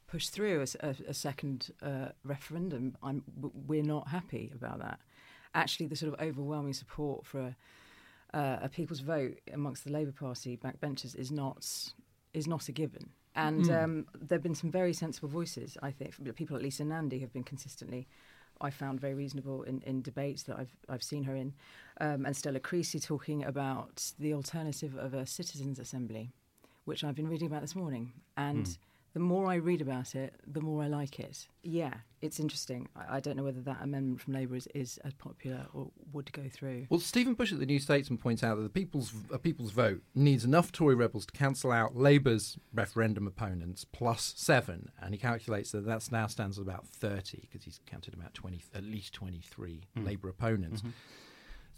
[0.07, 3.23] push through a second uh, referendum, I'm,
[3.67, 4.99] we're not happy about that.
[5.53, 7.53] Actually, the sort of overwhelming support for
[8.33, 11.65] a, uh, a people's vote amongst the Labour Party backbenchers is not
[12.33, 13.09] is not a given.
[13.35, 16.13] And um, there have been some very sensible voices, I think.
[16.35, 18.07] People like Lisa Nandy have been consistently
[18.61, 21.53] I found very reasonable in, in debates that I've I've seen her in,
[22.01, 26.31] um, and Stella Creasy talking about the alternative of a citizens' assembly,
[26.85, 28.13] which I've been reading about this morning.
[28.35, 28.77] And
[29.17, 31.47] the more I read about it, the more I like it.
[31.63, 32.87] Yeah, it's interesting.
[32.95, 36.31] I, I don't know whether that amendment from Labour is, is as popular or would
[36.33, 36.85] go through.
[36.91, 40.03] Well, Stephen Bush at the New Statesman points out that the people's a people's vote
[40.13, 45.71] needs enough Tory rebels to cancel out Labour's referendum opponents plus seven, and he calculates
[45.71, 49.87] that that now stands at about thirty because he's counted about twenty, at least twenty-three
[49.95, 50.05] hmm.
[50.05, 50.81] Labour opponents.
[50.81, 50.91] Mm-hmm.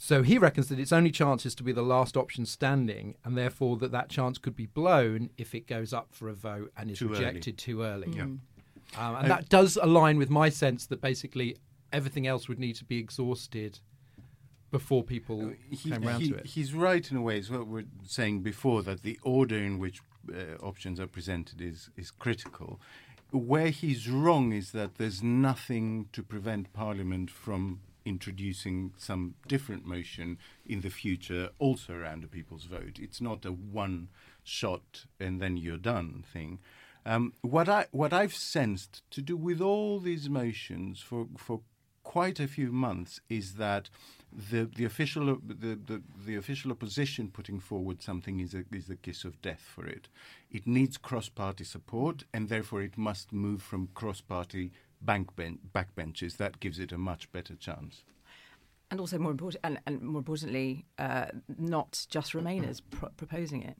[0.01, 3.37] So he reckons that its only chance is to be the last option standing, and
[3.37, 6.89] therefore that that chance could be blown if it goes up for a vote and
[6.89, 7.25] is Too early.
[7.25, 8.07] rejected too early.
[8.15, 8.23] Yeah.
[8.23, 8.41] Um,
[8.97, 11.57] Uh, and that does align with my sense that basically
[11.91, 13.79] everything else would need to be exhausted
[14.71, 16.45] before people He- came round he- to it.
[16.47, 17.37] He's right in a way.
[17.37, 19.99] It's what we we're saying before that the order in which
[20.33, 22.79] uh, options are presented is is critical.
[23.31, 30.37] Where he's wrong is that there's nothing to prevent Parliament from introducing some different motion
[30.65, 32.97] in the future, also around a people's vote.
[32.99, 34.09] It's not a one
[34.43, 36.59] shot and then you're done thing.
[37.05, 41.61] Um, what I what I've sensed to do with all these motions for for
[42.03, 43.89] quite a few months is that
[44.31, 48.95] the the official the, the, the official opposition putting forward something is a is a
[48.95, 50.07] kiss of death for it.
[50.51, 55.59] It needs cross party support and therefore it must move from cross party bank ben-
[55.73, 56.37] backbenches.
[56.37, 58.03] That gives it a much better chance.
[58.91, 61.25] and also more important, and, and more importantly, uh,
[61.59, 63.77] not just Remainers pro- proposing it.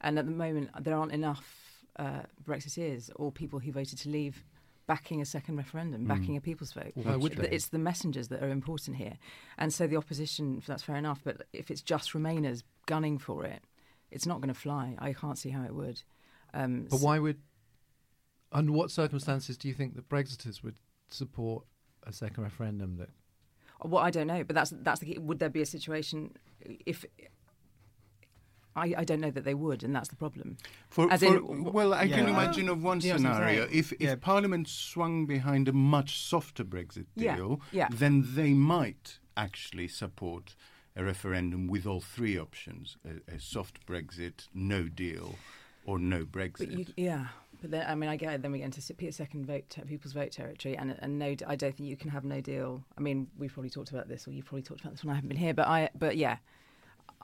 [0.00, 1.44] And at the moment, there aren't enough
[1.96, 4.44] uh, Brexiteers or people who voted to leave
[4.86, 6.92] backing a second referendum, backing a people's vote.
[6.96, 7.50] Well, It's- they?
[7.56, 9.16] It's the messengers that are important here,
[9.58, 10.62] and so the opposition.
[10.66, 13.62] That's fair enough, but if it's just Remainers gunning for it,
[14.10, 14.94] it's not going to fly.
[14.98, 16.02] I can't see how it would.
[16.54, 17.40] Um, But why would,
[18.52, 20.76] under what circumstances do you think that Brexiters would
[21.10, 21.64] support
[22.06, 23.10] a second referendum that
[23.84, 25.18] Well, I don't know, but that's that's the key.
[25.18, 26.32] Would there be a situation
[26.86, 27.04] if?
[28.74, 30.56] I, I don't know that they would, and that's the problem.
[30.88, 33.62] For, As for- in, well, I can imagine of one Yeah, I was gonna scenario.
[33.64, 34.14] If, if yeah.
[34.14, 37.88] Parliament swung behind a much softer Brexit Yeah, deal, yeah.
[37.92, 40.54] then they might actually support
[40.96, 45.34] a referendum with all three options: a, a soft Brexit, no deal,
[45.84, 46.58] or no Brexit.
[46.58, 47.26] But you, yeah,
[47.62, 50.12] but then I mean, I get then we get into se- second vote, te- people's
[50.12, 52.84] vote territory, and and no, I don't think you can have no deal.
[52.98, 55.14] I mean, we've probably talked about this, or you've probably talked about this when I
[55.14, 55.54] haven't been here.
[55.54, 56.36] But I, but yeah,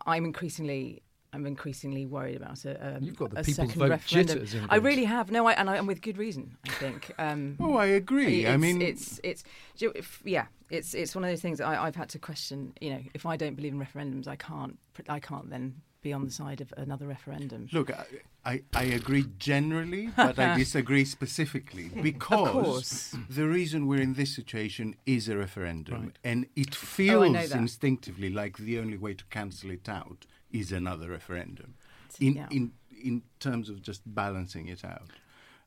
[0.07, 1.03] I'm increasingly.
[1.31, 2.79] I'm increasingly worried about it.
[2.81, 4.47] Um, You've got the a people's second vote referendum.
[4.47, 5.31] jitters, I really have.
[5.31, 6.57] No, I, and, I, and with good reason.
[6.67, 7.13] I think.
[7.19, 8.47] Um, oh, I agree.
[8.47, 9.45] I it's- mean, it's it's
[9.77, 12.73] you if, yeah, it's it's one of those things that I, I've had to question.
[12.81, 16.25] You know, if I don't believe in referendums, I can't I can't then be on
[16.25, 17.69] the side of another referendum.
[17.73, 18.05] Look, I,
[18.45, 24.95] I, I agree generally, but I disagree specifically because the reason we're in this situation
[25.07, 26.19] is a referendum, Right.
[26.25, 27.59] and it Oh, feels that.
[27.59, 31.75] instinctively like the only way to cancel it out is another referendum.
[32.21, 32.49] In Yeah.
[32.51, 32.73] in
[33.05, 35.11] in terms of just balancing it out,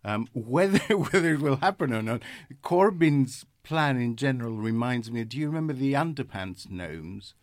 [0.04, 2.22] um, whether whether it will happen or not,
[2.64, 5.24] Corbyn's plan in general reminds me.
[5.26, 7.34] Do you remember the underpants gnomes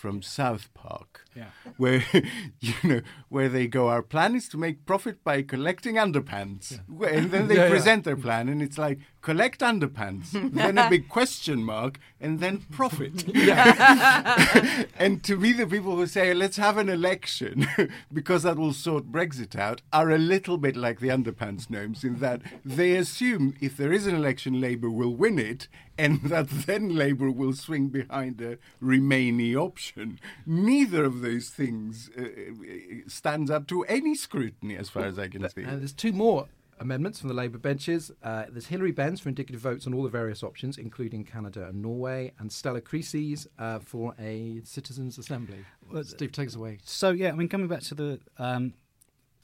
[0.00, 1.12] from South Park?
[1.40, 1.50] Yeah.
[1.76, 2.02] where
[2.68, 3.00] you know
[3.34, 6.66] where they go our plan is to make profit by collecting underpants
[6.98, 7.74] Wh- and then they Yeah, yeah.
[7.76, 12.58] present their plan and it's like collect underpants then a big question mark and then
[12.70, 13.24] profit.
[14.98, 17.66] And to me the people who say let's have an election
[18.12, 22.18] because that will sort brexit out are a little bit like the underpants gnomes in
[22.18, 26.94] that they assume if there is an election labour will win it and that then
[26.94, 30.20] labour will swing behind a remaining option.
[30.46, 35.26] Neither of those things uh, uh, stands up to any scrutiny as far as i
[35.26, 35.62] can see.
[35.62, 36.46] And there's two more
[36.80, 38.10] amendments from the Labour benches.
[38.22, 41.82] Uh, there's Hilary Benn's for indicative votes on all the various options, including Canada and
[41.82, 45.64] Norway, and Stella Creasy's uh, for a citizens' assembly.
[45.90, 46.78] Well, Steve, take us away.
[46.84, 48.74] So yeah, I mean, coming back to the um,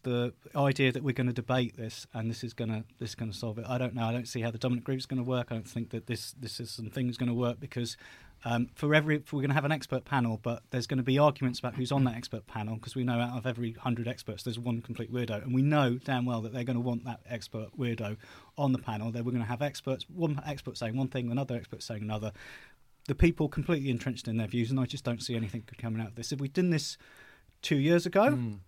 [0.05, 3.14] the idea that we're going to debate this and this is going to this is
[3.14, 3.64] going to solve it.
[3.68, 4.05] I don't know.
[4.05, 5.49] I don't see how the dominant group is going to work.
[5.51, 7.97] I don't think that this this system thing is going to work because
[8.45, 11.19] um, for every we're going to have an expert panel, but there's going to be
[11.19, 14.43] arguments about who's on that expert panel because we know out of every hundred experts
[14.43, 17.21] there's one complete weirdo, and we know damn well that they're going to want that
[17.29, 18.17] expert weirdo
[18.59, 19.11] on the panel.
[19.11, 22.33] Then we're going to have experts, one expert saying one thing, another expert saying another.
[23.07, 26.01] The people completely entrenched in their views, and I just don't see anything good coming
[26.01, 26.33] out of this.
[26.33, 26.97] If we'd done this
[27.63, 28.59] two years ago, Mm.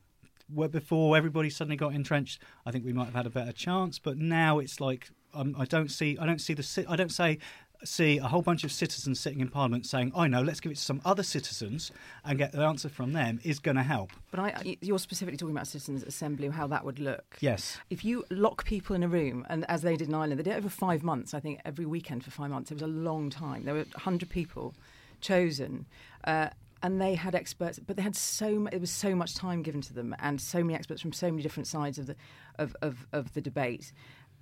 [0.52, 3.98] where before everybody suddenly got entrenched, I think we might have had a better chance.
[3.98, 7.38] But now it's like um, I don't see, I don't see the, I don't say
[7.86, 10.76] see a whole bunch of citizens sitting in Parliament saying, "I know, let's give it
[10.76, 11.92] to some other citizens
[12.24, 14.12] and get the answer from them." Is going to help.
[14.30, 17.36] But I, you're specifically talking about citizens' assembly, and how that would look.
[17.40, 17.78] Yes.
[17.90, 20.54] If you lock people in a room, and as they did in Ireland, they did
[20.54, 21.34] it over five months.
[21.34, 22.70] I think every weekend for five months.
[22.70, 23.64] It was a long time.
[23.64, 24.74] There were 100 people
[25.20, 25.86] chosen.
[26.24, 26.48] Uh,
[26.82, 29.94] and they had experts, but they had so it was so much time given to
[29.94, 32.16] them, and so many experts from so many different sides of the
[32.58, 33.92] of, of, of the debate,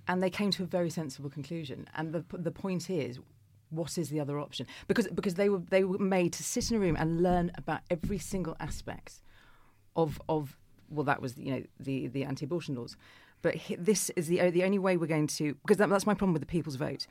[0.07, 1.87] and they came to a very sensible conclusion.
[1.95, 3.19] And the the point is,
[3.75, 4.67] what is the other option?
[4.87, 7.81] Because because they were they were made to sit in a room and learn about
[7.89, 9.21] every single aspect
[9.95, 10.57] of of
[10.89, 12.95] well that was you know the the anti-abortion laws.
[13.41, 16.33] But this is the the only way we're going to because that, that's my problem
[16.33, 17.07] with the people's vote.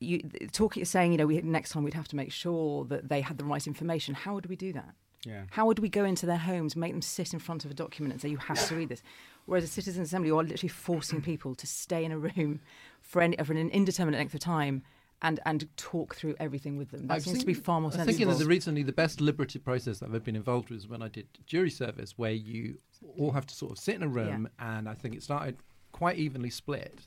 [0.00, 0.20] You
[0.52, 3.38] talking saying you know we next time we'd have to make sure that they had
[3.38, 4.14] the right information.
[4.14, 4.94] How would we do that?
[5.24, 5.42] Yeah.
[5.50, 8.12] how would we go into their homes make them sit in front of a document
[8.12, 9.02] and say you have to read this.
[9.46, 12.60] Whereas a citizens assembly you are literally forcing people to stay in a room
[13.00, 14.82] for, any, for an indeterminate length of time
[15.22, 17.06] and and talk through everything with them.
[17.06, 18.92] That I've seems to seen- be far more I sensible thinking that the recently the
[18.92, 22.32] best deliberative process that I've been involved with was when I did jury service, where
[22.32, 22.78] you
[23.18, 25.56] all have to sort of sit in a room, and I think it started
[25.92, 27.06] quite evenly split,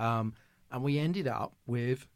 [0.00, 0.34] um,
[0.72, 2.06] and we ended up with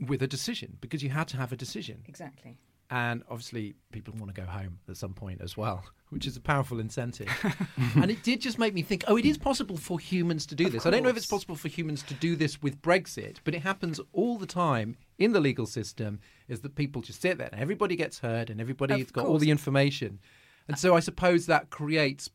[0.00, 2.56] with a decision because you had to have a decision, exactly
[2.90, 6.40] and obviously people want to go home at some point as well, which is a
[6.40, 7.28] powerful incentive.
[7.96, 10.68] and it did just make me think, oh, it is possible for humans to do
[10.70, 10.86] this.
[10.86, 13.60] I don't know if it's possible for humans to do this with Brexit, but it
[13.60, 16.20] happens all the time in the legal system.
[16.48, 19.50] Is that people just sit there and everybody gets heard and everybody's got all the
[19.50, 20.18] information,
[20.66, 22.30] and so I suppose that creates.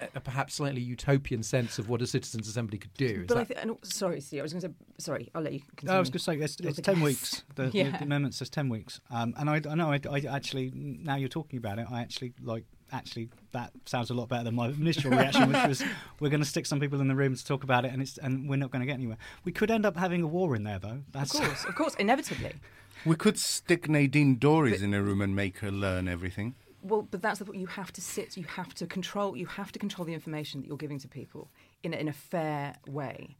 [0.00, 3.22] A, a perhaps slightly utopian sense of what a citizens' assembly could do.
[3.22, 4.74] Is But I th- and, sorry, Steve, I was going to say.
[4.98, 5.60] Sorry, I'll let you.
[5.76, 5.96] Continue.
[5.96, 7.04] I was going to say it's, it's ten guest.
[7.04, 7.42] weeks.
[7.54, 7.96] The, the- Yeah.
[7.96, 11.28] the amendment says ten weeks, um, and I, I know I, I actually now you're
[11.30, 11.86] talking about it.
[11.90, 15.82] I actually like actually that sounds a lot better than my initial reaction, which was
[16.20, 18.18] we're going to stick some people in the room to talk about it, and it's
[18.18, 19.16] and we're not going to get anywhere.
[19.44, 21.00] We could end up having a war in there, though.
[21.14, 22.52] Of course, of course, inevitably.
[23.04, 26.54] We could stick Nadine Dorries in a room and make her learn everything.
[26.88, 27.58] Well, but that's the point.
[27.58, 28.36] You have to sit.
[28.36, 29.36] You have to control.
[29.36, 31.42] You have to control the information that you're giving to people
[31.82, 33.36] in a, in a fair way.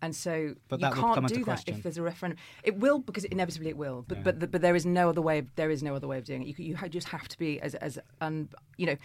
[0.00, 1.74] And so But you can't do that question.
[1.74, 2.38] if there's a referendum.
[2.62, 4.04] It will because inevitably it will.
[4.08, 4.24] But Yeah.
[4.26, 5.38] but the, but there is no other way.
[5.40, 6.46] Of, there is no other way of doing it.
[6.48, 8.96] You you ha- just have to be as as un, you know.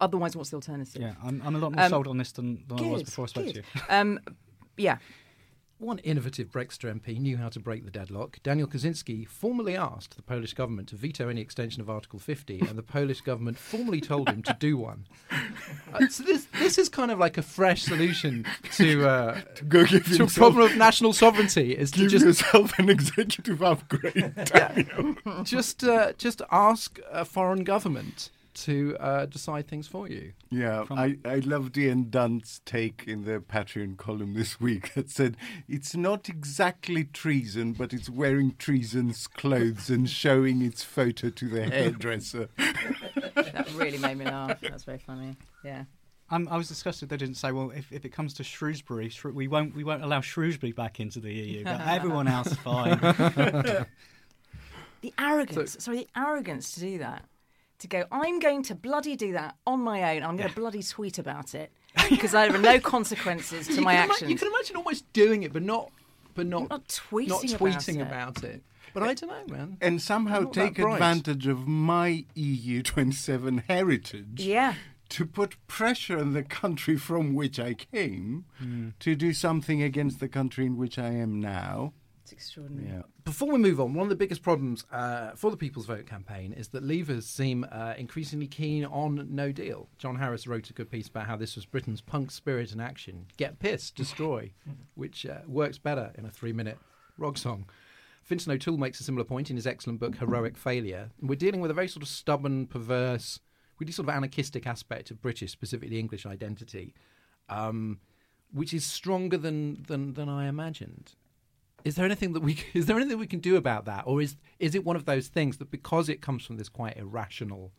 [0.00, 1.00] Otherwise, what's the alternative?
[1.00, 1.14] yeah.
[1.24, 3.28] I'm, I'm a lot more Um, sold on this than, than I was before I
[3.28, 3.54] spoke good.
[3.54, 3.80] to you.
[3.88, 4.20] Um,
[4.76, 4.98] yeah.
[5.78, 8.38] One innovative Brexit MP knew how to break the deadlock.
[8.42, 12.78] Daniel Kawczynski formally asked the Polish government to veto any extension of Article 50, and
[12.78, 15.04] the Polish government formally told him to do one.
[15.92, 20.24] Uh, so this this is kind of like a fresh solution to uh, give to
[20.24, 21.72] a problem of national sovereignty.
[21.72, 25.16] Is to give just yourself an executive upgrade, Daniel.
[25.44, 30.32] just uh, just ask a foreign government to uh, decide things for you.
[30.50, 35.10] Yeah, From- I, I loved Ian Dunt's take in the Patreon column this week that
[35.10, 35.36] said
[35.68, 41.64] it's not exactly treason, but it's wearing treason's clothes and showing its photo to the
[41.70, 42.48] hairdresser.
[43.34, 44.60] That really made me laugh.
[44.60, 45.36] That's very funny.
[45.64, 45.84] Yeah.
[46.30, 49.32] Um, I was disgusted they didn't say, well, if, if it comes to Shrewsbury, Shrew-
[49.32, 52.98] we won't we won't allow Shrewsbury back into the EU, but everyone else fine.
[55.02, 55.76] The arrogance.
[55.82, 57.24] sorry, the arrogance to do that.
[57.80, 60.22] To go, I'm going to bloody do that on my own.
[60.22, 61.70] I'm going to bloody tweet about it
[62.10, 64.30] because there are no consequences to you my ima- actions.
[64.30, 65.90] you can imagine almost doing it, but not
[66.34, 68.00] but not not tweeting, not about, tweeting it.
[68.00, 68.62] about it.
[68.94, 69.76] But I don't know, man.
[69.82, 74.74] And somehow take advantage of my EU27 heritage Yeah.
[75.10, 78.88] to put pressure on the country from which I came Hmm.
[79.00, 81.92] to do something against the country in which I am now.
[82.26, 82.88] It's extraordinary.
[82.88, 83.02] Yeah.
[83.24, 86.52] Before we move on, one of the biggest problems uh, for the People's Vote campaign
[86.52, 89.88] is that Leavers seem uh, increasingly keen on no deal.
[89.96, 93.26] John Harris wrote a good piece about how this was Britain's punk spirit in action
[93.36, 94.50] get pissed, destroy,
[94.96, 96.78] which uh, works better in a three minute
[97.16, 97.66] rock song.
[98.24, 101.10] Fintan O'Toole makes a similar point in his excellent book, Heroic Failure.
[101.22, 103.38] We're dealing with a very sort of stubborn, perverse,
[103.78, 106.92] really sort of anarchistic aspect of British, specifically English identity,
[107.48, 108.00] um,
[108.52, 111.14] which is stronger than, than, than I imagined
[111.86, 114.36] is there anything that we is there anything we can do about that or is
[114.58, 117.72] is it one of those things that because it comes from this quite irrational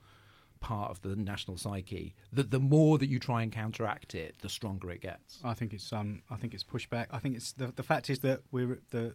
[0.59, 4.49] part of the national psyche that the more that you try and counteract it, the
[4.49, 5.39] stronger it gets.
[5.43, 7.07] I think it's um, I think it's pushback.
[7.11, 9.13] I think it's the the fact is that we're the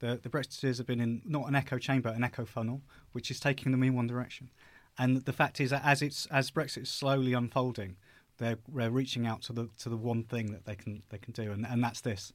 [0.00, 3.40] the the Brexiteers have been in not an echo chamber, an echo funnel, which is
[3.40, 4.50] taking them in one direction.
[4.98, 7.96] And the fact is that as it's as Brexit is slowly unfolding,
[8.38, 11.32] they're, they're reaching out to the to the one thing that they can they can
[11.32, 12.32] do, and, and that's this.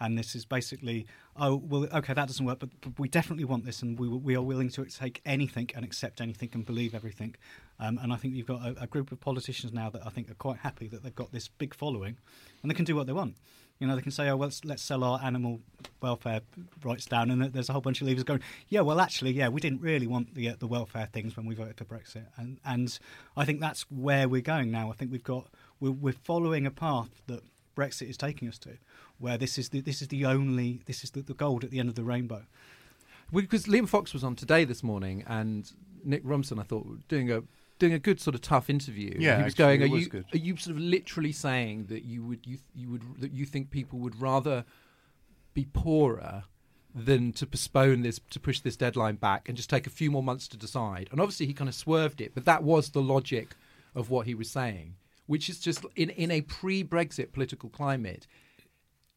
[0.00, 3.64] And this is basically, oh well, okay, that doesn't work, but, but we definitely want
[3.64, 7.36] this, and we we are willing to take anything and accept anything and believe everything.
[7.78, 10.30] Um, and I think you've got a, a group of politicians now that I think
[10.30, 12.16] are quite happy that they've got this big following,
[12.62, 13.36] and they can do what they want.
[13.80, 15.60] You know, they can say, "Oh, well, let's, let's sell our animal
[16.00, 16.40] welfare
[16.82, 19.60] rights down," and there's a whole bunch of leaders going, "Yeah, well, actually, yeah, we
[19.60, 22.98] didn't really want the uh, the welfare things when we voted for Brexit," and and
[23.36, 24.90] I think that's where we're going now.
[24.90, 25.48] I think we've got
[25.80, 27.42] we're, we're following a path that
[27.76, 28.78] Brexit is taking us to,
[29.18, 31.78] where this is the, this is the only this is the, the gold at the
[31.78, 32.44] end of the rainbow.
[33.32, 35.70] Because Liam Fox was on today this morning, and
[36.04, 37.42] Nick Robinson, I thought, doing a
[37.78, 39.16] doing a good sort of tough interview.
[39.18, 39.82] Yeah, he was actually, going.
[39.82, 40.24] Are was you good.
[40.32, 43.70] are you sort of literally saying that you would you you would that you think
[43.70, 44.64] people would rather
[45.54, 46.44] be poorer
[46.94, 50.22] than to postpone this to push this deadline back and just take a few more
[50.22, 51.08] months to decide?
[51.10, 53.56] And obviously, he kind of swerved it, but that was the logic
[53.94, 54.96] of what he was saying,
[55.26, 58.26] which is just in in a pre-Brexit political climate.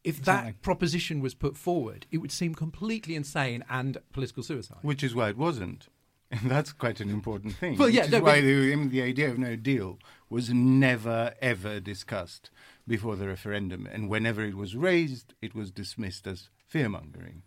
[0.04, 0.52] If Exactly.
[0.52, 4.78] that proposition was put forward, it would seem completely insane and political suicide.
[4.82, 5.88] Which is why it wasn't.
[6.30, 7.76] And that's quite an important thing.
[7.78, 9.98] Well, yeah, which is no, why but- the, the idea of no deal
[10.30, 12.50] was never, ever discussed
[12.86, 13.86] before the referendum.
[13.90, 17.42] And whenever it was raised, it was dismissed as fear mongering.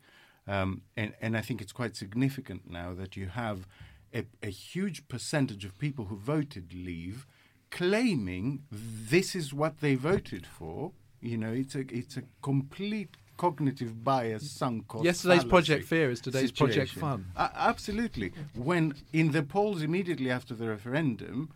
[0.47, 3.67] Um, and, and I think it's quite significant now that you have
[4.13, 7.25] a, a huge percentage of people who voted leave
[7.69, 10.91] claiming this is what they voted for.
[11.21, 16.21] You know, it's a, it's a complete cognitive bias sunk cost Yesterday's Project Fear is
[16.21, 16.91] today's Project.
[16.91, 17.25] Fun.
[17.35, 18.33] A- absolutely.
[18.55, 21.49] When in the polls immediately after the referendum,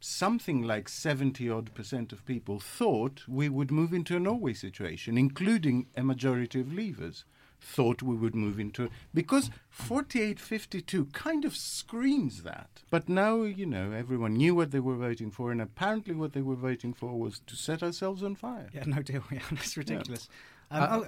[0.00, 5.16] something like 70 odd percent of people thought we would move into a Norway situation,
[5.16, 7.24] including a majority of leavers.
[7.66, 12.82] Thought we would move into because 4852 kind of screams that.
[12.90, 16.42] But now, you know, everyone knew what they were voting for, and apparently what they
[16.42, 18.68] were voting for was to set ourselves on fire.
[18.72, 19.22] Yeah, no deal.
[19.32, 20.28] Yeah, it's ridiculous.
[20.70, 21.06] Um, Uh, oh,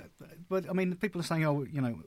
[0.49, 1.99] but I mean, people are saying, "Oh, you know,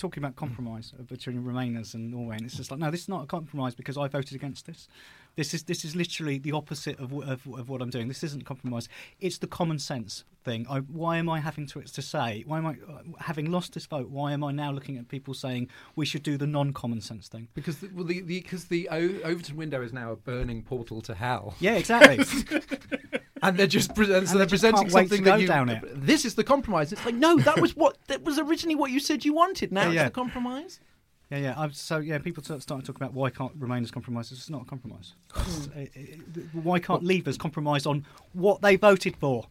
[0.00, 3.24] talking about compromise between Remainers and Norway," and it's just like, no, this is not
[3.24, 4.88] a compromise because I voted against this.
[5.36, 8.08] This is this is literally the opposite of, of, of what I'm doing.
[8.08, 8.88] This isn't compromise.
[9.20, 10.66] It's the common sense thing.
[10.68, 12.42] I, why am I having to to say?
[12.46, 14.08] Why am I uh, having lost this vote?
[14.08, 17.48] Why am I now looking at people saying we should do the non-common sense thing?
[17.54, 21.00] Because the, well, the, the, cause the o- Overton window is now a burning portal
[21.02, 21.54] to hell.
[21.60, 22.24] Yeah, exactly.
[23.42, 25.36] And they're just, pre- and so they they're just presenting can't wait something to that
[25.36, 25.46] go you.
[25.46, 26.06] down it.
[26.06, 26.92] This is the compromise.
[26.92, 29.72] It's like, no, that was what that was originally what you said you wanted.
[29.72, 30.04] Now Yeah, it's yeah.
[30.04, 30.80] the compromise.
[31.30, 31.54] Yeah, yeah.
[31.56, 34.32] I'm, so yeah, people start starting to talk about why can't Remainers compromise?
[34.32, 35.14] It's not a compromise.
[35.76, 36.20] It- it-
[36.54, 39.46] why can't Leavers compromise on what they voted for?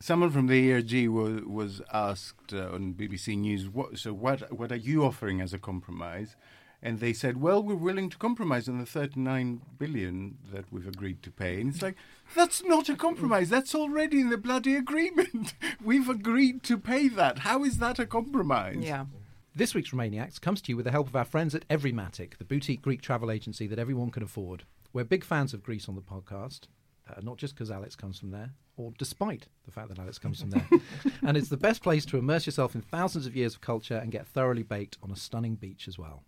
[0.00, 4.70] Someone from the ERG was, was asked uh, on BBC News, what, so what, what
[4.70, 6.36] are you offering as a compromise?
[6.80, 11.20] And they said, well, we're willing to compromise on the 39 billion that we've agreed
[11.24, 11.60] to pay.
[11.60, 11.96] And it's like,
[12.34, 13.48] that's not a compromise.
[13.48, 15.54] That's already in the bloody agreement.
[15.84, 17.40] we've agreed to pay that.
[17.40, 18.78] How is that a compromise?
[18.80, 19.06] Yeah.
[19.54, 22.44] This week's Remainiacs comes to you with the help of our friends at Everymatic, the
[22.44, 24.64] boutique Greek travel agency that everyone can afford.
[24.92, 26.68] We're big fans of Greece on the podcast,
[27.10, 30.40] uh, not just because Alex comes from there, or despite the fact that Alex comes
[30.40, 30.68] from there.
[31.22, 34.12] and it's the best place to immerse yourself in thousands of years of culture and
[34.12, 36.22] get thoroughly baked on a stunning beach as well.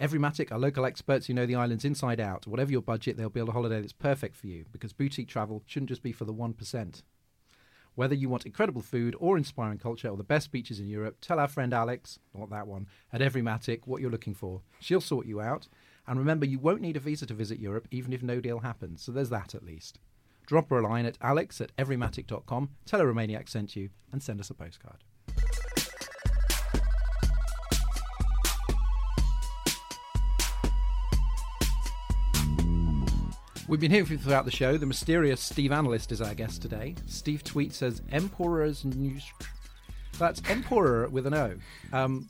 [0.00, 2.48] Everymatic are local experts who know the islands inside out.
[2.48, 5.88] Whatever your budget, they'll build a holiday that's perfect for you because boutique travel shouldn't
[5.88, 7.02] just be for the 1%.
[7.94, 11.38] Whether you want incredible food or inspiring culture or the best beaches in Europe, tell
[11.38, 14.62] our friend Alex, not that one, at Everymatic what you're looking for.
[14.80, 15.68] She'll sort you out.
[16.08, 19.00] And remember, you won't need a visa to visit Europe, even if no deal happens.
[19.00, 20.00] So there's that at least.
[20.44, 24.40] Drop her a line at alex at everymatic.com, tell her Remainiac sent you, and send
[24.40, 25.04] us a postcard.
[33.66, 34.76] We've been hearing from you throughout the show.
[34.76, 36.96] The mysterious Steve Analyst is our guest today.
[37.06, 39.24] Steve Tweet says Emperor's News.
[40.18, 41.54] That's Emperor with an O.
[41.90, 42.28] Um,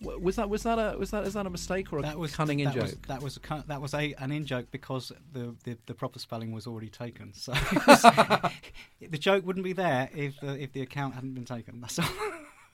[0.00, 2.36] was that was that a was that is that a mistake or a That was
[2.36, 2.82] cunning in that joke?
[2.84, 6.18] Was, that was a that was a an in joke because the, the, the proper
[6.18, 7.32] spelling was already taken.
[7.34, 7.52] So
[9.00, 11.80] the joke wouldn't be there if the, if the account hadn't been taken.
[11.80, 12.06] That's all.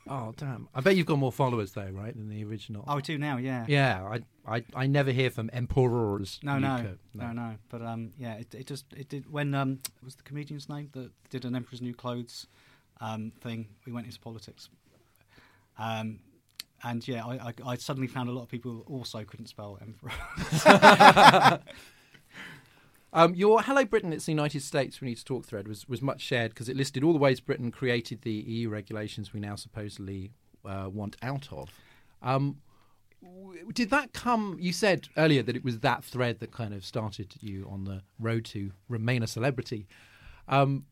[0.08, 0.68] Oh damn!
[0.74, 2.84] I bet you've got more followers though, right, than the original.
[2.88, 3.36] Oh, I do now.
[3.36, 3.64] Yeah.
[3.68, 4.02] yeah.
[4.46, 6.40] I, I I never hear from emperors.
[6.42, 6.84] No, no, UK.
[7.14, 7.54] no, no.
[7.68, 11.10] But um, yeah, it, it just it did when um, was the comedian's name that
[11.30, 12.46] did an Emperor's New Clothes
[13.00, 13.68] um thing.
[13.86, 14.68] We went into politics.
[15.78, 16.18] Um,
[16.84, 20.10] and yeah, I, I, I suddenly found a lot of people also couldn't spell emperor.
[23.14, 26.00] Um, your Hello Britain, it's the United States, we need to talk thread was, was
[26.00, 29.54] much shared because it listed all the ways Britain created the EU regulations we now
[29.54, 30.30] supposedly
[30.64, 31.68] uh, want out of.
[32.22, 32.56] Um,
[33.74, 34.56] did that come?
[34.58, 38.02] You said earlier that it was that thread that kind of started you on the
[38.18, 39.86] road to remain a celebrity.
[40.48, 40.86] Um,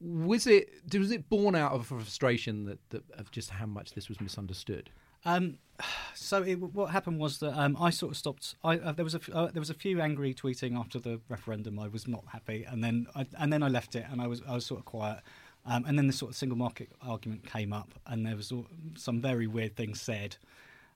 [0.00, 4.08] was it was it born out of frustration that, that of just how much this
[4.08, 4.90] was misunderstood?
[5.24, 5.58] Um,
[6.14, 8.54] so it, what happened was that um, I sort of stopped.
[8.64, 11.20] I, uh, there was a f- uh, there was a few angry tweeting after the
[11.28, 11.78] referendum.
[11.78, 14.42] I was not happy, and then I, and then I left it, and I was
[14.48, 15.20] I was sort of quiet.
[15.64, 18.52] Um, and then the sort of single market argument came up, and there was
[18.96, 20.36] some very weird things said.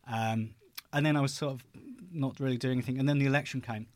[0.09, 0.55] Um,
[0.93, 1.65] and then I was sort of
[2.13, 2.99] not really doing anything.
[2.99, 3.87] And then the election came,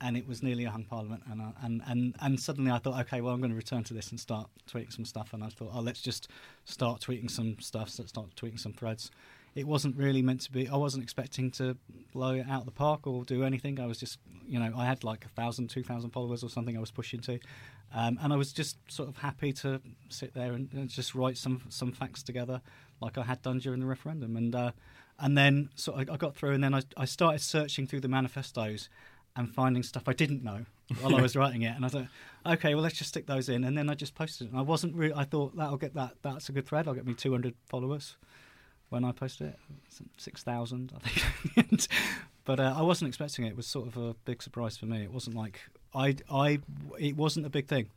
[0.00, 1.22] and it was nearly a hung parliament.
[1.30, 3.94] And I, and and and suddenly I thought, okay, well, I'm going to return to
[3.94, 5.32] this and start tweeting some stuff.
[5.32, 6.28] And I thought, oh, let's just
[6.64, 7.90] start tweeting some stuff.
[7.90, 9.10] So start tweeting some threads.
[9.56, 10.68] It wasn't really meant to be.
[10.68, 11.76] I wasn't expecting to
[12.12, 13.80] blow it out of the park or do anything.
[13.80, 16.76] I was just, you know, I had like a thousand, two thousand followers or something.
[16.76, 17.40] I was pushing to,
[17.94, 19.80] um, and I was just sort of happy to
[20.10, 22.60] sit there and, and just write some some facts together,
[23.00, 24.36] like I had done during the referendum.
[24.36, 24.72] And uh,
[25.18, 28.08] and then so I, I got through, and then I, I started searching through the
[28.08, 28.90] manifestos
[29.36, 30.66] and finding stuff I didn't know
[31.00, 31.74] while I was writing it.
[31.76, 32.06] And I thought,
[32.44, 33.64] okay, well, let's just stick those in.
[33.64, 34.50] And then I just posted it.
[34.50, 36.88] And I wasn't really, I thought that'll get that, that's a good thread.
[36.88, 38.16] I'll get me 200 followers
[38.88, 39.58] when I posted it,
[40.16, 41.88] 6,000, I think.
[42.44, 43.50] but uh, I wasn't expecting it.
[43.50, 45.02] It was sort of a big surprise for me.
[45.02, 45.60] It wasn't like,
[45.94, 46.60] I, I,
[46.98, 47.88] it wasn't a big thing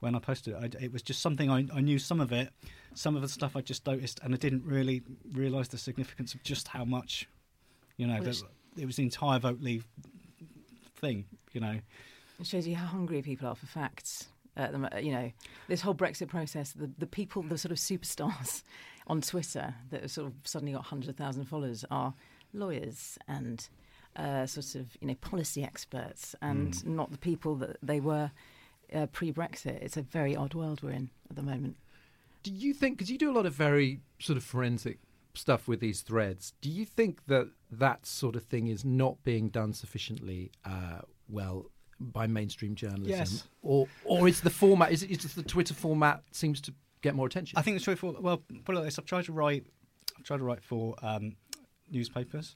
[0.00, 0.76] when I posted it.
[0.80, 2.50] I, it was just something I, I knew some of it,
[2.94, 6.42] some of the stuff I just noticed, and I didn't really realise the significance of
[6.42, 7.26] just how much,
[7.96, 8.20] you know,
[8.76, 9.86] it was the entire vote leave
[10.96, 11.78] thing, you know.
[12.40, 14.28] It shows you how hungry people are for facts.
[14.56, 15.32] Mo- you know,
[15.68, 18.62] this whole Brexit process, the, the people, the sort of superstars
[19.06, 22.14] on Twitter that have sort of suddenly got 100,000 followers are
[22.52, 23.68] lawyers and
[24.16, 28.30] uh, sort of, you know, policy experts and not the people that they were
[28.94, 29.82] uh, pre Brexit.
[29.82, 31.76] It's a very odd world we're in at the moment.
[32.42, 34.98] Do you think, because you do a lot of very sort of forensic
[35.34, 39.48] stuff with these threads, do you think that that sort of thing is not being
[39.48, 41.66] done sufficiently uh, well
[41.98, 43.10] by mainstream journalism?
[43.10, 43.48] Yes.
[43.62, 46.74] Or, or is the format, is it is just the Twitter format seems to
[47.04, 47.58] get more attention?
[47.58, 47.96] I think the.
[47.96, 49.64] For, well, put it like this: I've tried to write,
[50.18, 51.36] I've tried to write for um,
[51.90, 52.54] newspapers,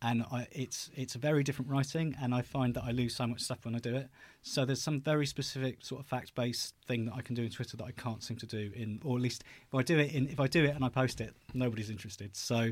[0.00, 3.26] and I, it's it's a very different writing, and I find that I lose so
[3.26, 4.08] much stuff when I do it.
[4.42, 7.76] So there's some very specific sort of fact-based thing that I can do in Twitter
[7.76, 10.28] that I can't seem to do in, or at least if I do it in,
[10.28, 12.36] if I do it and I post it, nobody's interested.
[12.36, 12.70] So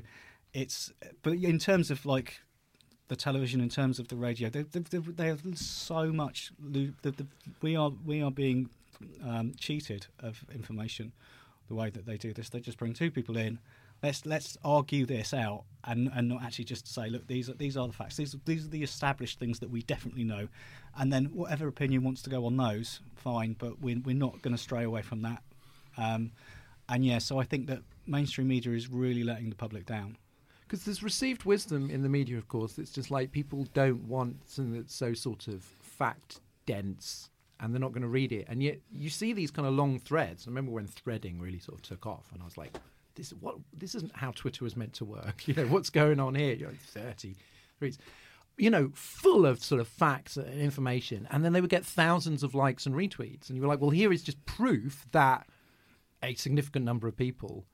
[0.55, 2.41] it's, but in terms of like
[3.09, 6.53] the television, in terms of the radio, they, they, they, they have so much.
[6.59, 7.27] The, the,
[7.61, 8.71] we are we are being
[9.25, 11.13] um, cheated of information
[11.69, 12.49] the way that they do this.
[12.49, 13.59] They just bring two people in.
[14.03, 17.77] Let's let's argue this out and, and not actually just say, look, these are these
[17.77, 18.17] are the facts.
[18.17, 20.49] These these are the established things that we definitely know,
[20.99, 23.57] and then whatever opinion wants to go on those, fine.
[23.59, 25.43] But we're we're not going to stray away from that.
[25.97, 26.33] Um,
[26.89, 30.19] and yeah, so I think that mainstream media is really letting the public down.
[30.63, 32.79] Because there's received wisdom in the media, of course.
[32.79, 37.31] It's just like people don't want something that's so sort of fact dense
[37.61, 38.47] and they're not going to read it.
[38.49, 40.47] And yet you see these kind of long threads.
[40.47, 42.77] I remember when threading really sort of took off and I was like,
[43.15, 45.43] this, what, this isn't how Twitter was meant to work.
[45.47, 46.55] You know, what's going on here?
[46.55, 47.37] You're like 30
[47.79, 47.99] threads.
[48.59, 51.27] You know, full of sort of facts and information.
[51.31, 53.49] And then they would get thousands of likes and retweets.
[53.49, 55.47] And you were like, well, here is just proof that
[56.23, 57.67] a significant number of people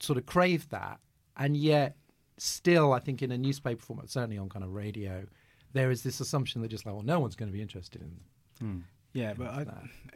[0.00, 0.98] sort of crave that,
[1.36, 1.96] and yet
[2.38, 5.26] still, I think in a newspaper format, certainly on kind of radio,
[5.72, 8.20] there is this assumption that just like, well, no one's going to be interested in.
[8.60, 8.78] Hmm.
[9.14, 9.66] Yeah, but I,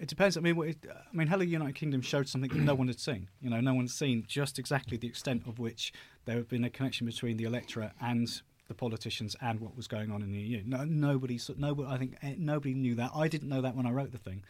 [0.00, 0.36] it depends.
[0.36, 2.98] I mean, what it, I mean, Hello United Kingdom showed something that no one had
[2.98, 3.28] seen.
[3.40, 5.92] You know, no one had seen just exactly the extent of which
[6.24, 8.28] there had been a connection between the electorate and
[8.66, 10.62] the politicians and what was going on in the EU.
[10.66, 11.88] No, nobody, nobody.
[11.88, 13.12] I think eh, nobody knew that.
[13.14, 14.42] I didn't know that when I wrote the thing.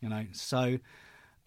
[0.00, 0.78] You know, so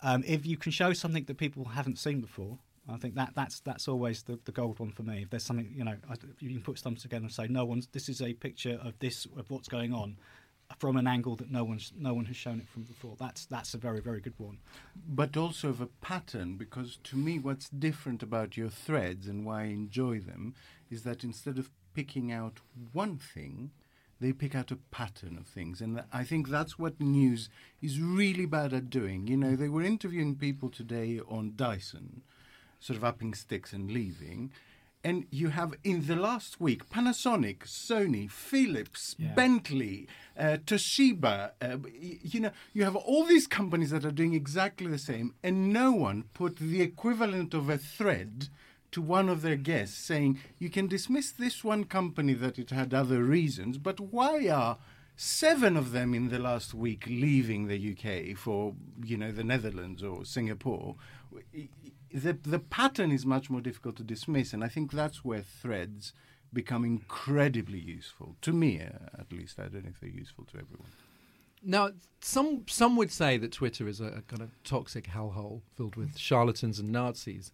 [0.01, 2.57] um, if you can show something that people haven't seen before.
[2.89, 5.23] I think that that's that's always the, the gold one for me.
[5.23, 7.87] If there's something you know, I, you can put stuff together and say, no one's.
[7.87, 10.15] This is a picture of this of what's going on,
[10.77, 13.15] from an angle that no one's no one has shown it from before.
[13.17, 14.57] That's that's a very very good one.
[15.07, 19.61] but also of a pattern because to me what's different about your threads and why
[19.61, 20.53] I enjoy them
[20.89, 22.59] is that instead of picking out
[22.93, 23.71] one thing
[24.19, 27.49] they pick out a pattern of things and I think that's what news
[27.81, 32.23] is really bad at doing you know they were interviewing people today on Dyson
[32.79, 34.51] sort of upping sticks and leaving
[35.03, 39.33] and you have in the last week Panasonic, Sony, Philips, Yeah.
[39.33, 41.51] Bentley, uh, Toshiba.
[41.61, 45.71] Uh, you know, you have all these companies that are doing exactly the same, and
[45.71, 48.49] no one put the equivalent of a thread
[48.91, 52.93] to one of their guests saying, "You can dismiss this one company that it had
[52.93, 54.77] other reasons, but why are
[55.19, 60.03] seven of them in the last week leaving the UK for you know the Netherlands
[60.03, 60.95] or Singapore.
[62.13, 66.13] The the pattern is much more difficult to dismiss, and I think that's where threads
[66.53, 69.59] become incredibly useful to me, uh, at least.
[69.59, 70.87] I don't know if they're useful to everyone.
[71.63, 71.89] Now,
[72.21, 76.17] some some would say that Twitter is a, a kind of toxic hellhole filled with
[76.17, 77.51] charlatans and Nazis.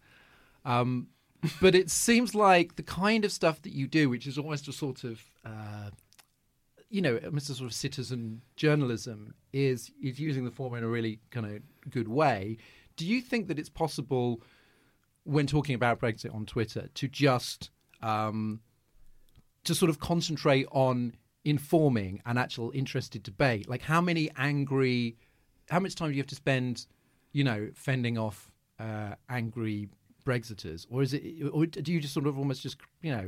[0.64, 1.08] Um,
[1.60, 4.72] but it seems like the kind of stuff that you do, which is almost a
[4.72, 5.90] sort of, uh,
[6.88, 10.88] you know, almost a sort of citizen journalism, is is using the form in a
[10.88, 12.58] really kind of good way.
[12.96, 14.42] Do you think that it's possible,
[15.24, 17.70] when talking about Brexit on Twitter, to just
[18.02, 18.60] um,
[19.64, 21.14] to sort of concentrate on
[21.44, 23.68] informing an actual interested debate?
[23.68, 25.16] Like, how many angry,
[25.68, 26.86] how much time do you have to spend,
[27.32, 29.88] you know, fending off uh, angry
[30.24, 31.22] Brexiters, or is it,
[31.52, 33.26] or do you just sort of almost just, you know,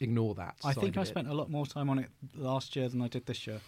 [0.00, 0.56] ignore that?
[0.64, 3.26] I think I spent a lot more time on it last year than I did
[3.26, 3.60] this year.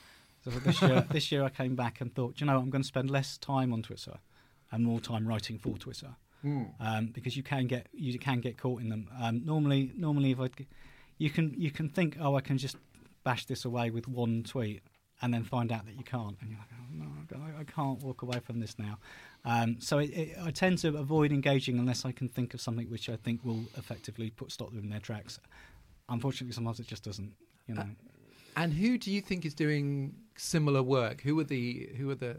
[0.45, 2.89] So this year, this year I came back and thought, you know, I'm going to
[2.89, 4.19] spend less time on Twitter
[4.73, 6.17] and more time writing for Twitter.
[6.45, 6.73] Mm.
[6.79, 9.09] Um, because you can get you can get caught in them.
[9.21, 10.51] Um, normally, normally if I,
[11.17, 12.77] you can you can think, oh, I can just
[13.25, 14.83] bash this away with one tweet,
[15.23, 18.23] and then find out that you can't, and you're like, oh no, I can't walk
[18.23, 18.99] away from this now.
[19.47, 22.91] Um, so it, it, I tend to avoid engaging unless I can think of something
[22.91, 25.39] which I think will effectively put stop them in their tracks.
[26.09, 27.33] Unfortunately, sometimes it just doesn't.
[27.67, 27.83] You know.
[27.83, 27.87] Uh,
[28.57, 31.23] and who do you think is doing similar work?
[31.23, 32.37] Who are the who are the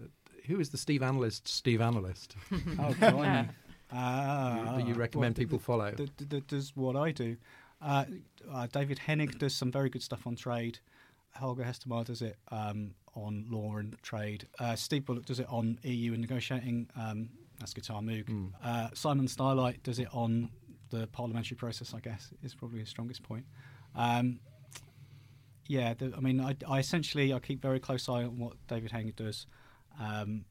[0.48, 1.48] who is the Steve analyst?
[1.48, 2.36] Steve analyst.
[2.80, 2.96] oh.
[3.02, 3.48] Uh,
[4.78, 5.92] that you recommend well, people follow?
[5.92, 7.38] The, does what I do.
[7.82, 8.06] Uh,
[8.52, 10.80] uh, David Hennig does some very good stuff on trade.
[11.36, 14.48] Holger Hestermeyer does it um, on law and trade.
[14.60, 16.90] Uh, Steve Bullock does it on EU and negotiating.
[16.98, 17.30] Um,
[17.60, 18.26] that's Guitar Moog.
[18.26, 18.52] Mm.
[18.64, 20.50] Uh, Simon Stylight does it on
[20.90, 21.94] the parliamentary process.
[21.94, 23.46] I guess is probably his strongest point.
[23.96, 24.40] Um,
[25.68, 28.92] yeah, the, I mean, I, I, essentially I keep very close eye on what David
[28.92, 29.48] Hennig does,
[30.00, 30.46] um,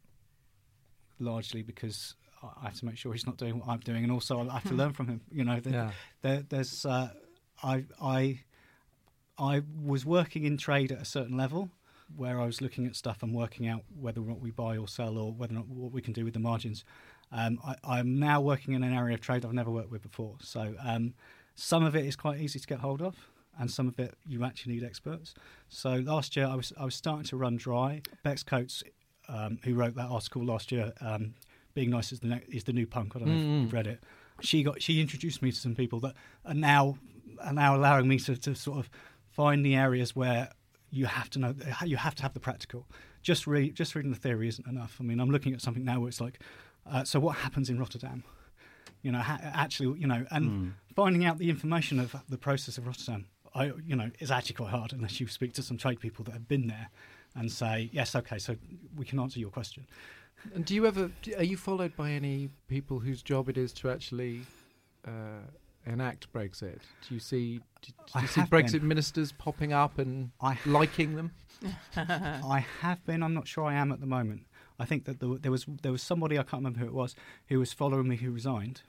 [1.19, 4.41] largely because I have to make sure he's not doing what I'm doing, and also
[4.41, 5.21] I have to learn from him.
[5.31, 5.91] You know, yeah.
[6.23, 7.11] there, there's uh,
[7.63, 8.41] I I
[9.39, 11.71] I was working in trade at a certain level
[12.17, 14.87] where I was looking at stuff and working out whether or not we buy or
[14.87, 16.85] sell or whether or not what we can do with the margins.
[17.33, 20.37] Um, I, am now working in an area of trade I've never worked with before.
[20.41, 21.15] So um,
[21.55, 23.17] some of it is quite easy to get hold of,
[23.59, 25.35] and some of it you actually need experts.
[25.69, 28.03] So last year I was I was starting to run dry.
[28.23, 28.85] Bex Coates,
[29.29, 31.35] um, who wrote that article last year, um,
[31.75, 33.14] being nice is the ne- is the new punk.
[33.14, 33.57] I don't know mm.
[33.57, 34.03] if you've read it.
[34.41, 36.14] She got she introduced me to some people that
[36.45, 36.99] are now
[37.41, 38.91] are now allowing me to, to sort of
[39.31, 40.51] find the areas where
[40.91, 41.55] you have to know
[41.85, 42.87] you have to have the practical.
[43.22, 44.97] Just read just reading the theory isn't enough.
[45.01, 46.41] I mean, I'm looking at something now where it's like,
[46.91, 48.25] uh, so what happens in Rotterdam?
[49.03, 50.72] You know, ha- actually, you know, and mm.
[50.95, 54.70] finding out the information of the process of Rotterdam, I, you know, is actually quite
[54.70, 56.89] hard unless you speak to some trade people that have been there
[57.35, 58.57] and say, yes, okay, so
[58.97, 59.87] we can answer your question.
[60.55, 63.91] And do you ever are you followed by any people whose job it is to
[63.91, 64.43] actually
[65.07, 65.41] uh,
[65.87, 66.80] enact Brexit?
[67.09, 68.89] Do you see do, do you see Brexit been.
[68.89, 71.32] ministers popping up and I liking them?
[71.97, 73.22] I have been.
[73.22, 74.43] I'm not sure I am at the moment.
[74.78, 77.14] I think that there was there was somebody I can't remember who it was
[77.49, 78.82] who was following me who resigned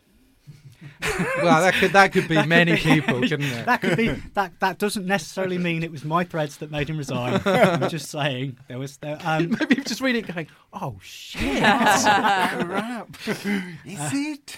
[1.41, 3.65] well, that could that could be that many could be, people, couldn't it?
[3.65, 4.59] That could be that.
[4.59, 7.41] That doesn't necessarily mean it was my threads that made him resign.
[7.45, 9.17] I'm just saying there was there.
[9.23, 14.55] Um, Maybe just reading it, going, "Oh shit, crap, is it?"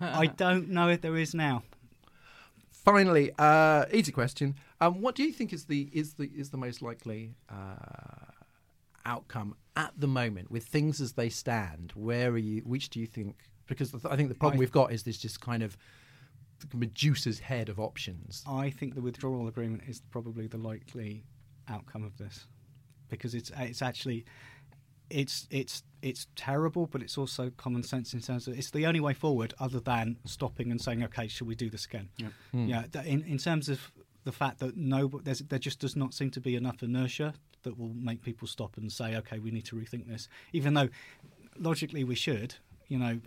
[0.00, 1.62] I don't know if there is now.
[2.70, 6.58] Finally, uh, easy question: um, What do you think is the is the is the
[6.58, 8.32] most likely uh,
[9.04, 11.92] outcome at the moment with things as they stand?
[11.94, 12.60] Where are you?
[12.60, 13.36] Which do you think?
[13.68, 15.76] Because I think the problem I, we've got is this just kind of
[16.74, 18.42] Medusa's head of options.
[18.48, 21.24] I think the withdrawal agreement is probably the likely
[21.68, 22.46] outcome of this
[23.08, 24.24] because it's it's actually
[25.10, 29.00] it's it's it's terrible, but it's also common sense in terms of it's the only
[29.00, 32.08] way forward other than stopping and saying, okay, should we do this again?
[32.16, 32.66] Yeah, hmm.
[32.66, 32.84] yeah.
[33.04, 33.80] In in terms of
[34.24, 37.94] the fact that no, there just does not seem to be enough inertia that will
[37.94, 40.88] make people stop and say, okay, we need to rethink this, even though
[41.58, 42.56] logically we should.
[42.88, 43.20] You know,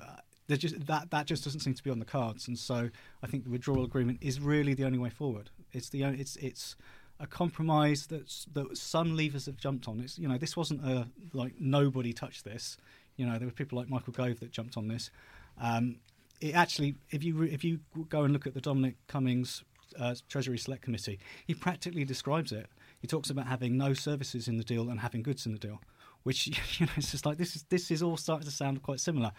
[0.58, 2.90] just that that just doesn't seem to be on the cards, and so
[3.24, 5.50] I think the withdrawal agreement is really the only way forward.
[5.72, 6.76] It's the it's it's
[7.20, 10.00] a compromise that that some Leavers have jumped on.
[10.00, 12.78] It's you know this wasn't a like nobody touched this.
[13.16, 15.12] You know there were people like Michael Gove that jumped on this.
[15.60, 15.98] Um,
[16.42, 17.80] it actually, if you if you
[18.10, 19.64] go and look at the Dominic Cummings
[20.00, 22.68] uh, Treasury Select Committee, he practically describes it.
[23.00, 25.80] He talks about having no services in the deal and having goods in the deal,
[26.24, 26.48] which
[26.80, 29.32] you know it's just like this is this is all starting to sound quite similar.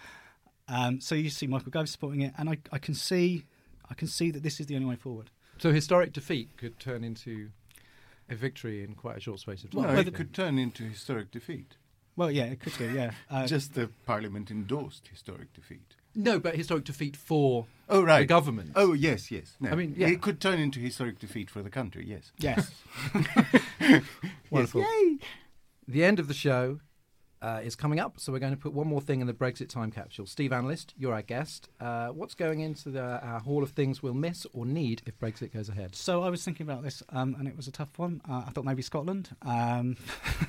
[0.73, 3.45] Um, so you see Michael Gove supporting it, and I, I can see,
[3.91, 5.31] I can see that this is the only way forward.
[5.59, 7.51] So historic defeat could turn into
[8.31, 9.83] a victory in quite a short space of time.
[9.83, 11.77] No, it could turn into historic defeat.
[12.17, 12.91] Well, yeah, it could do.
[12.91, 15.95] Yeah, uh, Just the parliament endorsed historic defeat.
[16.15, 18.21] No, but historic defeat for Oh, right.
[18.21, 18.73] the government.
[18.75, 19.57] Oh, yes, yes.
[19.61, 19.71] No.
[19.71, 20.09] I mean, yeah.
[20.09, 22.33] It could turn into historic defeat for the country, yes.
[22.39, 22.71] yes.
[24.51, 24.83] Wonderful.
[24.83, 25.19] Yay!
[25.89, 26.81] The end of the show
[27.43, 29.69] uh, is coming up, so we're going to put one more thing in the Brexit
[29.69, 30.27] time capsule.
[30.27, 31.69] Steve Analyst, you're our guest.
[31.81, 35.69] Uh, what's going into the, Hall of Things we'll miss or need if Brexit goes
[35.69, 35.97] ahead?
[35.97, 38.21] So I was thinking about this, um, and it was a tough one.
[38.29, 39.35] Uh, I thought maybe Scotland.
[39.43, 39.97] Um,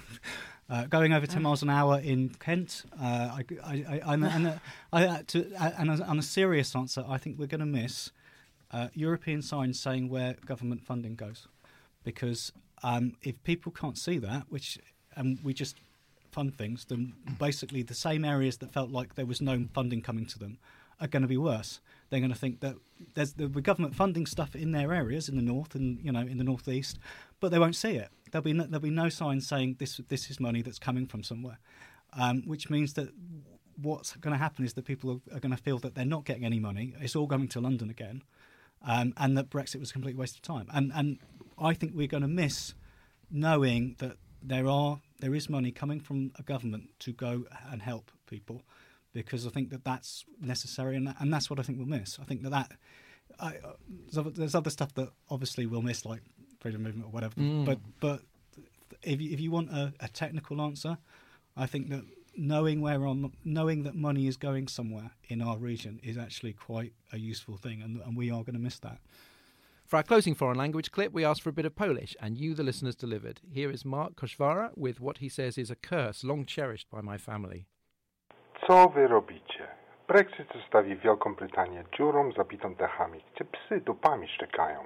[0.69, 2.83] uh, going over 10 miles an hour in Kent.
[3.01, 4.57] Uh, I, and, uh,
[4.93, 5.23] I,
[5.79, 8.11] on a serious answer, I think we're going to miss
[8.93, 11.47] European signs saying where government funding goes.
[12.03, 12.51] Because
[12.83, 14.77] um, if people can't see that, which
[15.15, 15.77] and we just
[16.33, 20.25] fund things, then basically the same areas that felt like there was no funding coming
[20.25, 20.57] to them
[20.99, 21.79] are going to be worse.
[22.09, 22.75] They're going to think that
[23.15, 26.37] there's the government funding stuff in their areas in the north and you know in
[26.37, 26.99] the northeast,
[27.39, 28.09] but they won't see it.
[28.31, 31.23] There'll be no, there'll be no signs saying this this is money that's coming from
[31.23, 31.59] somewhere,
[32.13, 33.09] um, which means that
[33.81, 36.25] what's going to happen is that people are, are going to feel that they're not
[36.25, 36.93] getting any money.
[36.99, 38.23] It's all going to London again,
[38.85, 40.67] um, and that Brexit was a complete waste of time.
[40.73, 41.19] And and
[41.57, 42.75] I think we're going to miss
[43.31, 48.11] knowing that there are there is money coming from a government to go and help
[48.27, 48.63] people
[49.13, 52.19] because I think that that's necessary and, and that's what I think we'll miss.
[52.19, 52.71] I think that that
[53.39, 53.73] I, uh,
[54.35, 56.21] there's other- stuff that obviously we'll miss like
[56.59, 57.35] freedom movement or whatever.
[57.35, 57.65] Mm.
[57.65, 58.21] But but
[59.01, 60.97] if you, if you want a, a technical answer,
[61.55, 62.03] I think that
[62.35, 66.93] knowing where mo- knowing that money is going somewhere in our region is actually quite
[67.11, 68.99] a useful thing, and, and we are going to miss that.
[69.85, 72.53] For our closing foreign language clip, we asked for a bit of Polish, and you,
[72.55, 73.41] the listeners, delivered.
[73.51, 77.17] Here is Mark Koszwara with what he says is a curse long cherished by my
[77.17, 77.67] family.
[78.67, 79.67] Co wy robicie?
[80.07, 84.79] Brexit zostawi Wielką Brytanię dziurą zabitą dechami, gdzie psy dupami szczekają.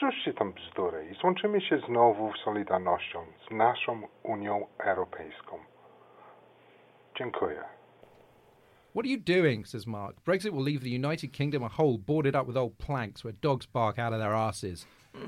[0.00, 5.58] Rzućcie tą bzdurę i złączymy się znowu z Solidarnością, z naszą Unią Europejską.
[7.18, 7.64] Dziękuję.
[8.94, 9.64] What are you doing?
[9.64, 10.24] says Mark.
[10.24, 13.66] Brexit will leave the United Kingdom a hole boarded up with old planks where dogs
[13.66, 14.84] bark out of their arses.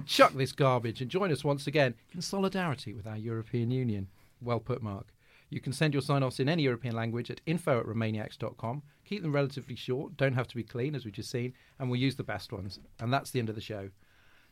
[0.06, 4.06] Chuck this garbage and join us once again in solidarity with our European Union.
[4.40, 5.08] Well put, Mark.
[5.50, 8.84] You can send your sign offs in any European language at info at remainiacs.com.
[9.04, 11.98] Keep them relatively short, don't have to be clean, as we've just seen, and we'll
[11.98, 12.78] use the best ones.
[13.00, 13.90] And that's the end of the show.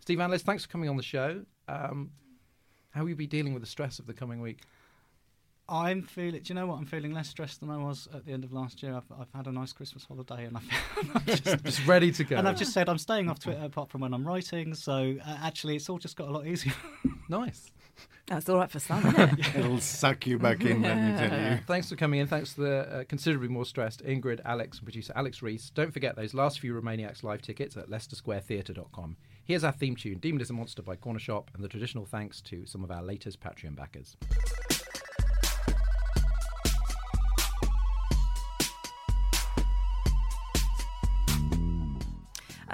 [0.00, 1.44] Steve Analyst, thanks for coming on the show.
[1.68, 2.10] Um,
[2.90, 4.62] how will you be dealing with the stress of the coming week?
[5.68, 6.42] I'm feeling.
[6.42, 6.76] Do you know what?
[6.78, 8.94] I'm feeling less stressed than I was at the end of last year.
[8.94, 12.36] I've, I've had a nice Christmas holiday, and I've, I've just, Just ready to go.
[12.36, 14.74] and I've just said I'm staying off Twitter apart from when I'm writing.
[14.74, 16.74] So uh, actually, it's all just got a lot easier.
[17.28, 17.70] nice.
[18.26, 19.56] That's all right for some, isn't it?
[19.56, 21.58] It'll suck you back in, let me tell you.
[21.66, 22.26] Thanks for coming in.
[22.26, 25.70] Thanks to the uh, considerably more stressed Ingrid, Alex, and producer Alex Reese.
[25.70, 29.16] Don't forget those last few Remainiacs live tickets at LeicesterSquareTheatre.com.
[29.44, 32.64] Here's our theme tune, Demon is a Monster by Cornershop, and the traditional thanks to
[32.66, 34.16] some of our latest Patreon backers.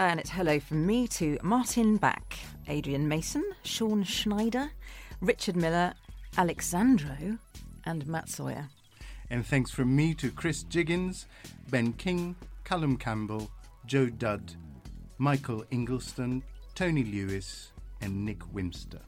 [0.01, 2.39] And it's hello from me to Martin Back,
[2.69, 4.71] Adrian Mason, Sean Schneider,
[5.21, 5.93] Richard Miller,
[6.39, 7.37] Alexandro,
[7.85, 8.71] and Matt Sawyer.
[9.29, 11.27] And thanks from me to Chris Jiggins,
[11.69, 12.35] Ben King,
[12.65, 13.51] Callum Campbell,
[13.85, 14.55] Joe Dudd,
[15.19, 16.45] Michael Ingleston,
[16.75, 19.03] Tony Lewis, and Nick Wimster.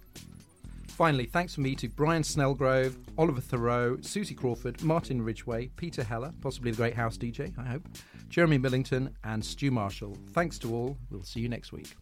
[0.92, 6.32] Finally, thanks from me to Brian Snellgrove, Oliver Thoreau, Susie Crawford, Martin Ridgway, Peter Heller,
[6.42, 7.88] possibly the great house DJ, I hope,
[8.28, 10.16] Jeremy Millington, and Stu Marshall.
[10.32, 10.98] Thanks to all.
[11.10, 11.96] We'll see you next week.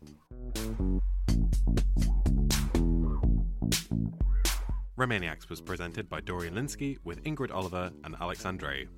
[4.99, 8.89] Remainiacs was presented by Dorian Lynskey with Ingrid Oliver and Alex Andreou.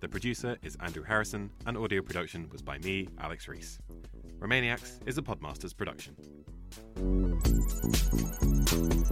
[0.00, 3.80] The producer is Andrew Harrison, and audio production was by me, Alex Reese.
[4.38, 6.14] Remainiacs is a Podmasters production.
[8.88, 9.10] Thank